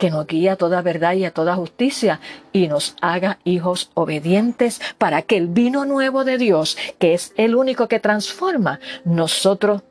que 0.00 0.10
nos 0.10 0.26
guíe 0.26 0.50
a 0.50 0.56
toda 0.56 0.80
verdad 0.80 1.12
y 1.12 1.26
a 1.26 1.30
toda 1.32 1.56
justicia 1.56 2.20
y 2.52 2.68
nos 2.68 2.96
haga 3.02 3.38
hijos 3.44 3.90
obedientes 3.94 4.80
para 4.96 5.22
que 5.22 5.36
el 5.36 5.48
vino 5.48 5.84
nuevo 5.84 6.24
de 6.24 6.38
Dios, 6.38 6.78
que 6.98 7.12
es 7.12 7.34
el 7.36 7.54
único 7.54 7.86
que 7.86 8.00
transforma, 8.00 8.80
nosotros 9.04 9.82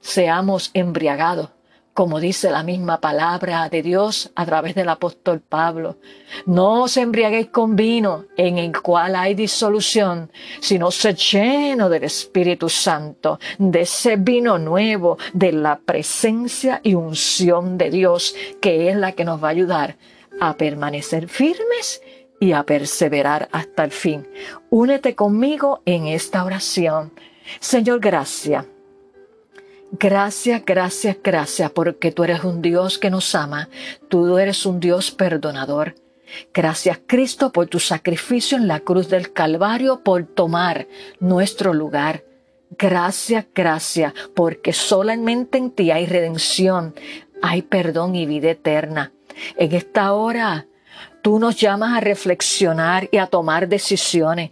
seamos 0.00 0.70
embriagados 0.74 1.50
como 1.98 2.20
dice 2.20 2.52
la 2.52 2.62
misma 2.62 3.00
palabra 3.00 3.68
de 3.68 3.82
Dios 3.82 4.30
a 4.36 4.46
través 4.46 4.76
del 4.76 4.88
apóstol 4.88 5.40
Pablo. 5.40 5.96
No 6.46 6.84
os 6.84 6.96
embriaguéis 6.96 7.48
con 7.48 7.74
vino 7.74 8.26
en 8.36 8.56
el 8.56 8.70
cual 8.80 9.16
hay 9.16 9.34
disolución, 9.34 10.30
sino 10.60 10.92
se 10.92 11.14
lleno 11.14 11.88
del 11.88 12.04
Espíritu 12.04 12.68
Santo, 12.68 13.40
de 13.58 13.80
ese 13.80 14.14
vino 14.14 14.58
nuevo, 14.58 15.18
de 15.32 15.50
la 15.50 15.80
presencia 15.80 16.80
y 16.84 16.94
unción 16.94 17.76
de 17.76 17.90
Dios, 17.90 18.32
que 18.60 18.90
es 18.90 18.96
la 18.96 19.10
que 19.10 19.24
nos 19.24 19.42
va 19.42 19.48
a 19.48 19.50
ayudar 19.50 19.96
a 20.40 20.56
permanecer 20.56 21.28
firmes 21.28 22.00
y 22.38 22.52
a 22.52 22.62
perseverar 22.62 23.48
hasta 23.50 23.82
el 23.82 23.90
fin. 23.90 24.24
Únete 24.70 25.16
conmigo 25.16 25.82
en 25.84 26.06
esta 26.06 26.44
oración. 26.44 27.10
Señor, 27.58 27.98
gracias 27.98 28.66
Gracias, 29.92 30.62
gracias, 30.66 31.16
gracias, 31.24 31.70
porque 31.70 32.12
tú 32.12 32.24
eres 32.24 32.44
un 32.44 32.60
Dios 32.60 32.98
que 32.98 33.10
nos 33.10 33.34
ama, 33.34 33.68
tú 34.08 34.36
eres 34.36 34.66
un 34.66 34.80
Dios 34.80 35.10
perdonador. 35.10 35.94
Gracias 36.52 37.00
Cristo 37.06 37.52
por 37.52 37.68
tu 37.68 37.80
sacrificio 37.80 38.58
en 38.58 38.68
la 38.68 38.80
cruz 38.80 39.08
del 39.08 39.32
Calvario, 39.32 40.02
por 40.04 40.24
tomar 40.24 40.86
nuestro 41.20 41.72
lugar. 41.72 42.22
Gracias, 42.78 43.46
gracias, 43.54 44.12
porque 44.34 44.74
solamente 44.74 45.56
en 45.56 45.70
ti 45.70 45.90
hay 45.90 46.04
redención, 46.04 46.94
hay 47.40 47.62
perdón 47.62 48.14
y 48.14 48.26
vida 48.26 48.50
eterna. 48.50 49.12
En 49.56 49.72
esta 49.72 50.12
hora, 50.12 50.66
tú 51.22 51.38
nos 51.38 51.56
llamas 51.56 51.96
a 51.96 52.00
reflexionar 52.00 53.08
y 53.10 53.16
a 53.16 53.26
tomar 53.26 53.68
decisiones. 53.68 54.50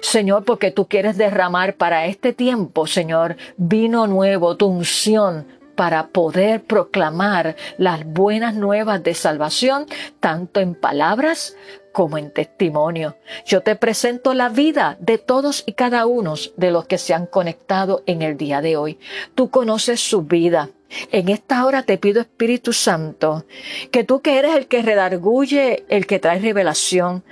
Señor, 0.00 0.44
porque 0.44 0.70
tú 0.70 0.86
quieres 0.86 1.16
derramar 1.16 1.74
para 1.74 2.06
este 2.06 2.32
tiempo, 2.32 2.86
Señor, 2.86 3.36
vino 3.56 4.06
nuevo, 4.06 4.56
tu 4.56 4.66
unción 4.66 5.46
para 5.74 6.08
poder 6.08 6.62
proclamar 6.62 7.56
las 7.78 8.04
buenas 8.04 8.54
nuevas 8.54 9.02
de 9.02 9.14
salvación, 9.14 9.86
tanto 10.20 10.60
en 10.60 10.74
palabras 10.74 11.56
como 11.92 12.18
en 12.18 12.30
testimonio. 12.32 13.16
Yo 13.46 13.62
te 13.62 13.76
presento 13.76 14.34
la 14.34 14.48
vida 14.48 14.96
de 15.00 15.18
todos 15.18 15.64
y 15.66 15.72
cada 15.72 16.06
uno 16.06 16.34
de 16.56 16.70
los 16.70 16.86
que 16.86 16.98
se 16.98 17.14
han 17.14 17.26
conectado 17.26 18.02
en 18.06 18.22
el 18.22 18.36
día 18.36 18.60
de 18.60 18.76
hoy. 18.76 18.98
Tú 19.34 19.50
conoces 19.50 20.00
su 20.00 20.22
vida. 20.22 20.70
En 21.10 21.28
esta 21.28 21.64
hora 21.64 21.82
te 21.82 21.96
pido, 21.96 22.20
Espíritu 22.20 22.72
Santo, 22.72 23.46
que 23.90 24.04
tú 24.04 24.20
que 24.20 24.38
eres 24.38 24.54
el 24.54 24.66
que 24.66 24.82
redarguye, 24.82 25.84
el 25.88 26.06
que 26.06 26.18
trae 26.18 26.38
revelación, 26.38 27.24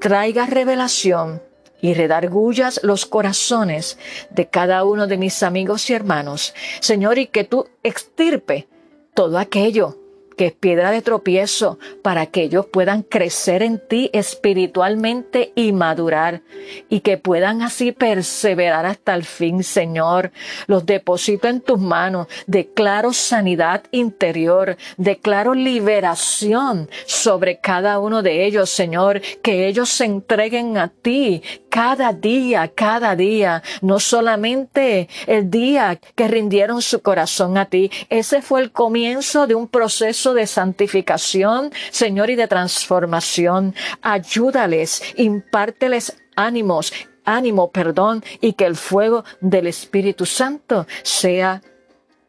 traiga 0.00 0.46
revelación 0.46 1.42
y 1.82 1.92
redargullas 1.92 2.80
los 2.82 3.04
corazones 3.04 3.98
de 4.30 4.48
cada 4.48 4.84
uno 4.84 5.06
de 5.06 5.18
mis 5.18 5.42
amigos 5.42 5.90
y 5.90 5.92
hermanos, 5.92 6.54
Señor, 6.80 7.18
y 7.18 7.26
que 7.26 7.44
tú 7.44 7.68
extirpe 7.82 8.68
todo 9.12 9.36
aquello 9.36 9.98
que 10.36 10.46
es 10.46 10.52
piedra 10.52 10.90
de 10.90 11.02
tropiezo 11.02 11.78
para 12.02 12.26
que 12.26 12.42
ellos 12.42 12.66
puedan 12.66 13.02
crecer 13.02 13.62
en 13.62 13.80
ti 13.86 14.10
espiritualmente 14.12 15.52
y 15.54 15.72
madurar 15.72 16.42
y 16.88 17.00
que 17.00 17.18
puedan 17.18 17.62
así 17.62 17.92
perseverar 17.92 18.86
hasta 18.86 19.14
el 19.14 19.24
fin, 19.24 19.62
Señor. 19.62 20.32
Los 20.66 20.86
deposito 20.86 21.48
en 21.48 21.60
tus 21.60 21.78
manos. 21.78 22.26
Declaro 22.46 23.12
sanidad 23.12 23.84
interior, 23.90 24.76
declaro 24.96 25.54
liberación 25.54 26.88
sobre 27.06 27.58
cada 27.58 27.98
uno 27.98 28.22
de 28.22 28.44
ellos, 28.44 28.70
Señor, 28.70 29.20
que 29.42 29.66
ellos 29.66 29.88
se 29.88 30.04
entreguen 30.04 30.76
a 30.78 30.88
ti 30.88 31.42
cada 31.68 32.12
día, 32.12 32.68
cada 32.68 33.16
día, 33.16 33.62
no 33.80 33.98
solamente 33.98 35.08
el 35.26 35.50
día 35.50 35.98
que 36.14 36.28
rindieron 36.28 36.82
su 36.82 37.00
corazón 37.00 37.56
a 37.56 37.66
ti. 37.66 37.90
Ese 38.10 38.42
fue 38.42 38.60
el 38.60 38.72
comienzo 38.72 39.46
de 39.46 39.54
un 39.54 39.68
proceso 39.68 40.31
de 40.34 40.46
santificación, 40.46 41.70
Señor, 41.90 42.30
y 42.30 42.36
de 42.36 42.48
transformación. 42.48 43.74
Ayúdales, 44.00 45.02
impárteles 45.16 46.16
ánimos, 46.36 46.92
ánimo, 47.24 47.70
perdón, 47.70 48.24
y 48.40 48.54
que 48.54 48.66
el 48.66 48.76
fuego 48.76 49.24
del 49.40 49.66
Espíritu 49.66 50.26
Santo 50.26 50.86
sea 51.02 51.62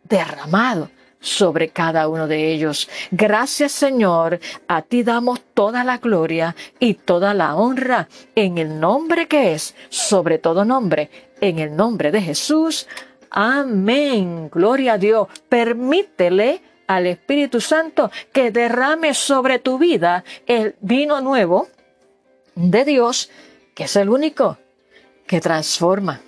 derramado 0.04 0.90
sobre 1.24 1.70
cada 1.70 2.10
uno 2.10 2.28
de 2.28 2.52
ellos. 2.52 2.90
Gracias 3.10 3.72
Señor, 3.72 4.40
a 4.68 4.82
ti 4.82 5.04
damos 5.04 5.40
toda 5.54 5.84
la 5.84 5.98
gloria 5.98 6.56
y 6.80 6.96
toda 6.96 7.34
la 7.34 7.56
honra 7.56 8.10
en 8.36 8.58
el 8.58 8.80
nombre 8.80 9.28
que 9.28 9.54
es, 9.54 9.74
sobre 9.90 10.38
todo 10.38 10.66
nombre, 10.66 11.10
en 11.40 11.60
el 11.60 11.76
nombre 11.76 12.12
de 12.12 12.22
Jesús. 12.22 12.88
Amén. 13.32 14.50
Gloria 14.50 14.94
a 14.94 14.98
Dios. 14.98 15.28
Permítele 15.50 16.62
al 16.88 17.08
Espíritu 17.08 17.62
Santo 17.62 18.12
que 18.32 18.52
derrame 18.52 19.14
sobre 19.14 19.60
tu 19.60 19.78
vida 19.78 20.24
el 20.46 20.76
vino 20.82 21.22
nuevo 21.22 21.68
de 22.56 22.86
Dios, 22.86 23.30
que 23.74 23.86
es 23.86 23.96
el 23.96 24.10
único 24.10 24.58
que 25.28 25.42
transforma. 25.42 26.22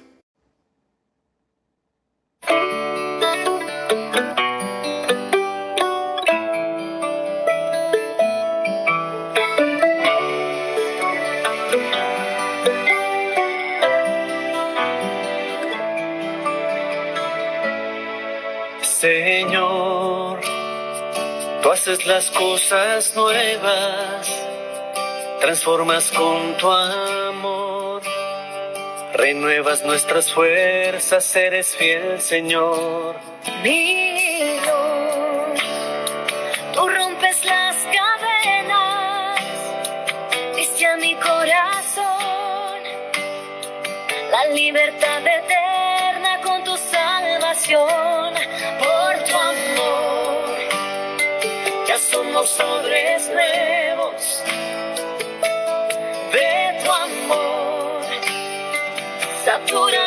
Haces 21.72 22.06
las 22.06 22.30
cosas 22.30 23.16
nuevas, 23.16 24.30
transformas 25.42 26.12
con 26.12 26.56
tu 26.58 26.70
amor, 26.70 28.04
renuevas 29.14 29.84
nuestras 29.84 30.32
fuerzas, 30.32 31.36
eres 31.36 31.76
fiel 31.76 32.22
Señor. 32.22 33.16
Mi 33.64 34.60
Dios, 34.62 35.60
tú 36.74 36.88
rompes 36.88 37.44
las 37.46 37.76
cadenas, 37.98 39.42
diste 40.56 40.86
a 40.86 40.98
mi 40.98 41.16
corazón 41.16 42.26
la 44.30 44.46
libertad 44.54 45.22
eterna 45.26 46.42
con 46.44 46.64
tu 46.64 46.78
salvación. 46.78 48.25
Somos 52.46 52.60
odres 52.60 53.30
nuevos 53.30 54.44
de 56.32 56.84
tu 56.84 56.92
amor. 56.92 58.02
Satúranos, 59.44 60.05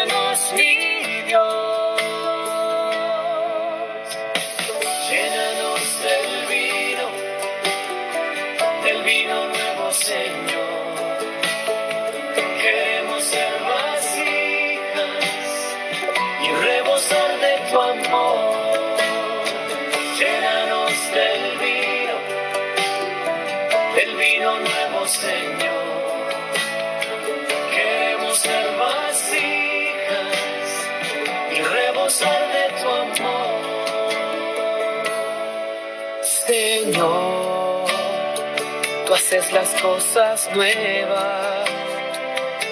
haces 39.38 39.52
las 39.52 39.82
cosas 39.82 40.50
nuevas, 40.54 41.68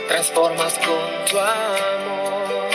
transformas 0.08 0.78
con 0.78 1.24
tu 1.30 1.38
amor, 1.38 2.70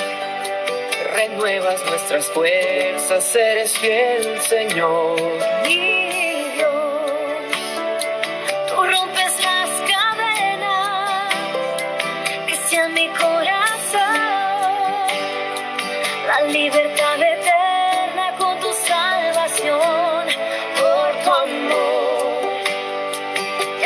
renuevas 1.14 1.84
nuestras 1.86 2.28
fuerzas, 2.28 3.36
eres 3.36 3.78
fiel, 3.78 4.40
Señor. 4.42 6.21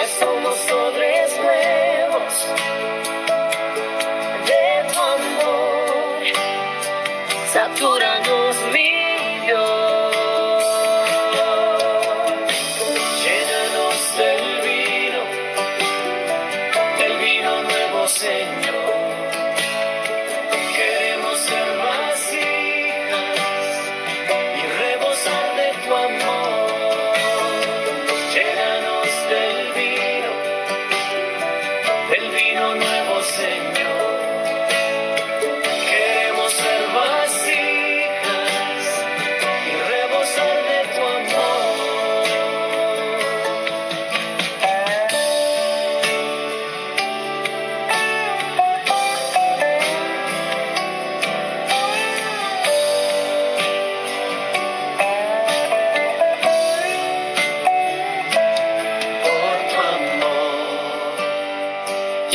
Somos 0.08 0.72
odres 0.72 1.38
nuevos 1.40 3.15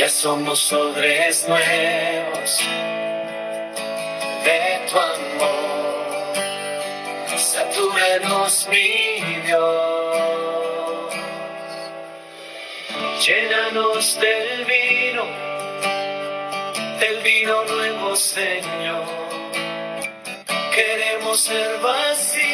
ya 0.01 0.09
somos 0.09 0.73
odres 0.73 1.47
nuevos 1.47 2.59
de 4.43 4.61
tu 4.89 4.97
amor. 4.97 6.33
Satúranos, 7.37 8.67
mi 8.71 9.41
Dios. 9.45 11.13
Llénanos 13.23 14.19
del 14.19 14.65
vino, 14.65 15.25
del 16.99 17.17
vino 17.21 17.63
nuevo, 17.65 18.15
Señor. 18.15 19.05
Queremos 20.73 21.41
ser 21.41 21.77
vasijas 21.77 22.50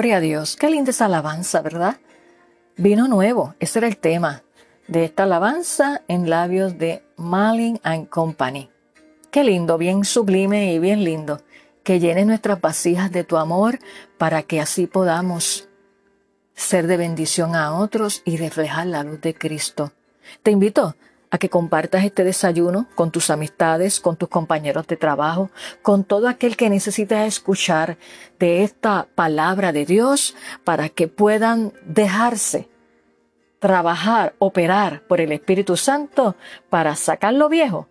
Gloria 0.00 0.16
a 0.16 0.20
Dios. 0.20 0.56
Qué 0.56 0.70
linda 0.70 0.92
esa 0.92 1.04
alabanza, 1.04 1.60
¿verdad? 1.60 1.98
Vino 2.78 3.06
nuevo. 3.06 3.54
Ese 3.60 3.80
era 3.80 3.86
el 3.86 3.98
tema 3.98 4.42
de 4.88 5.04
esta 5.04 5.24
alabanza 5.24 6.00
en 6.08 6.30
labios 6.30 6.78
de 6.78 7.04
Malin 7.18 7.78
and 7.82 8.08
Company. 8.08 8.70
Qué 9.30 9.44
lindo, 9.44 9.76
bien 9.76 10.06
sublime 10.06 10.72
y 10.72 10.78
bien 10.78 11.04
lindo. 11.04 11.42
Que 11.82 12.00
llenes 12.00 12.24
nuestras 12.26 12.62
vasijas 12.62 13.12
de 13.12 13.24
tu 13.24 13.36
amor 13.36 13.78
para 14.16 14.42
que 14.42 14.58
así 14.58 14.86
podamos 14.86 15.68
ser 16.54 16.86
de 16.86 16.96
bendición 16.96 17.54
a 17.54 17.74
otros 17.74 18.22
y 18.24 18.38
reflejar 18.38 18.86
la 18.86 19.04
luz 19.04 19.20
de 19.20 19.34
Cristo. 19.34 19.92
Te 20.42 20.50
invito 20.50 20.96
a 21.30 21.38
que 21.38 21.48
compartas 21.48 22.04
este 22.04 22.24
desayuno 22.24 22.86
con 22.94 23.10
tus 23.10 23.30
amistades, 23.30 24.00
con 24.00 24.16
tus 24.16 24.28
compañeros 24.28 24.86
de 24.86 24.96
trabajo, 24.96 25.50
con 25.82 26.04
todo 26.04 26.28
aquel 26.28 26.56
que 26.56 26.70
necesita 26.70 27.24
escuchar 27.26 27.98
de 28.38 28.64
esta 28.64 29.06
palabra 29.14 29.72
de 29.72 29.86
Dios 29.86 30.34
para 30.64 30.88
que 30.88 31.08
puedan 31.08 31.72
dejarse 31.84 32.68
trabajar, 33.60 34.34
operar 34.38 35.06
por 35.06 35.20
el 35.20 35.32
Espíritu 35.32 35.76
Santo 35.76 36.34
para 36.68 36.96
sacar 36.96 37.34
lo 37.34 37.48
viejo 37.48 37.88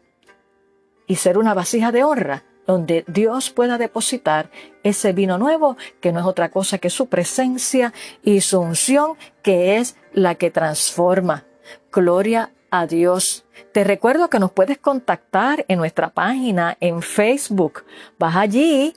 y 1.07 1.15
ser 1.15 1.37
una 1.37 1.53
vasija 1.53 1.91
de 1.91 2.03
honra 2.03 2.43
donde 2.67 3.03
Dios 3.07 3.49
pueda 3.49 3.79
depositar 3.79 4.51
ese 4.83 5.11
vino 5.11 5.39
nuevo 5.39 5.75
que 6.01 6.11
no 6.11 6.19
es 6.19 6.25
otra 6.25 6.49
cosa 6.49 6.77
que 6.77 6.91
su 6.91 7.07
presencia 7.07 7.93
y 8.21 8.41
su 8.41 8.59
unción 8.59 9.15
que 9.41 9.77
es 9.77 9.95
la 10.13 10.35
que 10.35 10.51
transforma. 10.51 11.45
Gloria 11.91 12.51
a 12.71 12.87
Dios. 12.87 13.45
Te 13.71 13.83
recuerdo 13.83 14.29
que 14.29 14.39
nos 14.39 14.51
puedes 14.51 14.77
contactar 14.77 15.65
en 15.67 15.79
nuestra 15.79 16.09
página 16.09 16.77
en 16.79 17.01
Facebook. 17.01 17.83
Vas 18.17 18.35
allí, 18.35 18.93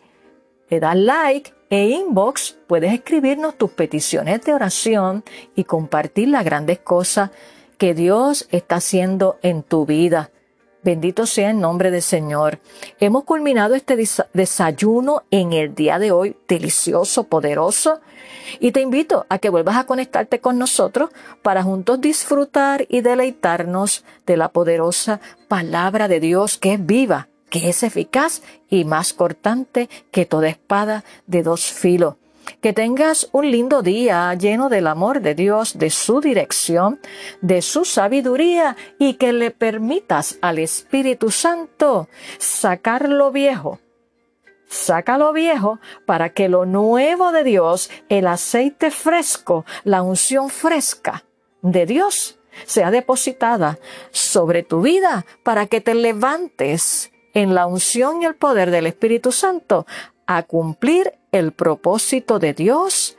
le 0.71 0.81
das 0.81 0.97
like 0.97 1.53
e 1.71 1.89
inbox, 1.89 2.57
puedes 2.67 2.93
escribirnos 2.93 3.57
tus 3.57 3.71
peticiones 3.71 4.43
de 4.43 4.55
oración 4.55 5.25
y 5.55 5.65
compartir 5.65 6.29
las 6.29 6.45
grandes 6.45 6.79
cosas 6.79 7.31
que 7.79 7.95
Dios 7.95 8.47
está 8.51 8.77
haciendo 8.77 9.39
en 9.43 9.63
tu 9.63 9.87
vida. 9.87 10.31
Bendito 10.83 11.27
sea 11.27 11.51
el 11.51 11.61
nombre 11.61 11.93
del 11.93 12.03
Señor. 12.03 12.59
Hemos 12.99 13.23
culminado 13.23 13.77
este 13.77 13.97
desayuno 14.33 15.23
en 15.31 15.53
el 15.53 15.77
día 15.77 16.01
de 16.01 16.11
hoy, 16.11 16.37
delicioso, 16.49 17.25
poderoso. 17.25 18.01
Y 18.59 18.73
te 18.73 18.81
invito 18.81 19.25
a 19.29 19.39
que 19.39 19.49
vuelvas 19.49 19.77
a 19.77 19.85
conectarte 19.85 20.41
con 20.41 20.59
nosotros 20.59 21.11
para 21.43 21.63
juntos 21.63 22.01
disfrutar 22.01 22.85
y 22.89 23.01
deleitarnos 23.01 24.05
de 24.27 24.37
la 24.37 24.49
poderosa 24.49 25.21
palabra 25.47 26.09
de 26.09 26.19
Dios 26.19 26.59
que 26.59 26.75
es 26.75 26.85
viva, 26.85 27.29
que 27.49 27.69
es 27.69 27.85
eficaz 27.85 28.43
y 28.69 28.85
más 28.85 29.13
cortante 29.13 29.89
que 30.11 30.27
toda 30.27 30.49
espada 30.49 31.05
de 31.29 31.45
dos 31.45 31.65
filos. 31.71 32.17
Que 32.63 32.73
tengas 32.73 33.29
un 33.33 33.51
lindo 33.51 33.83
día 33.83 34.33
lleno 34.35 34.69
del 34.69 34.87
amor 34.87 35.21
de 35.21 35.35
Dios, 35.35 35.79
de 35.79 35.91
su 35.91 36.21
dirección, 36.21 37.01
de 37.41 37.61
su 37.61 37.85
sabiduría 37.85 38.77
y 39.01 39.15
que 39.15 39.33
le 39.33 39.51
permitas 39.51 40.39
al 40.41 40.61
Espíritu 40.61 41.33
Santo 41.33 42.09
sacar 42.39 43.09
lo 43.09 43.33
viejo. 43.33 43.81
Saca 44.69 45.19
lo 45.19 45.33
viejo 45.33 45.81
para 46.07 46.29
que 46.29 46.49
lo 46.49 46.65
nuevo 46.65 47.33
de 47.33 47.43
Dios, 47.43 47.91
el 48.09 48.29
aceite 48.29 48.93
fresco, 48.93 49.67
la 49.83 50.03
unción 50.03 50.49
fresca 50.49 51.25
de 51.63 51.85
Dios, 51.85 52.39
sea 52.65 52.93
depositada 52.93 53.81
sobre 54.13 54.63
tu 54.63 54.83
vida 54.83 55.27
para 55.43 55.67
que 55.67 55.81
te 55.81 55.95
levantes 55.95 57.11
en 57.35 57.55
la 57.55 57.67
unción 57.67 58.23
y 58.23 58.27
el 58.27 58.37
poder 58.37 58.71
del 58.71 58.87
Espíritu 58.87 59.33
Santo 59.33 59.85
a 60.27 60.43
cumplir 60.43 61.13
el 61.33 61.53
propósito 61.53 62.39
de 62.39 62.55
Dios 62.55 63.17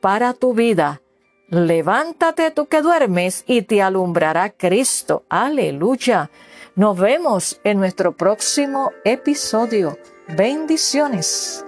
para 0.00 0.32
tu 0.32 0.54
vida. 0.54 1.00
Levántate 1.48 2.50
tú 2.52 2.66
que 2.66 2.80
duermes 2.80 3.44
y 3.46 3.62
te 3.62 3.82
alumbrará 3.82 4.50
Cristo. 4.50 5.24
Aleluya. 5.28 6.30
Nos 6.76 6.96
vemos 6.96 7.60
en 7.64 7.78
nuestro 7.78 8.16
próximo 8.16 8.92
episodio. 9.04 9.98
Bendiciones. 10.28 11.64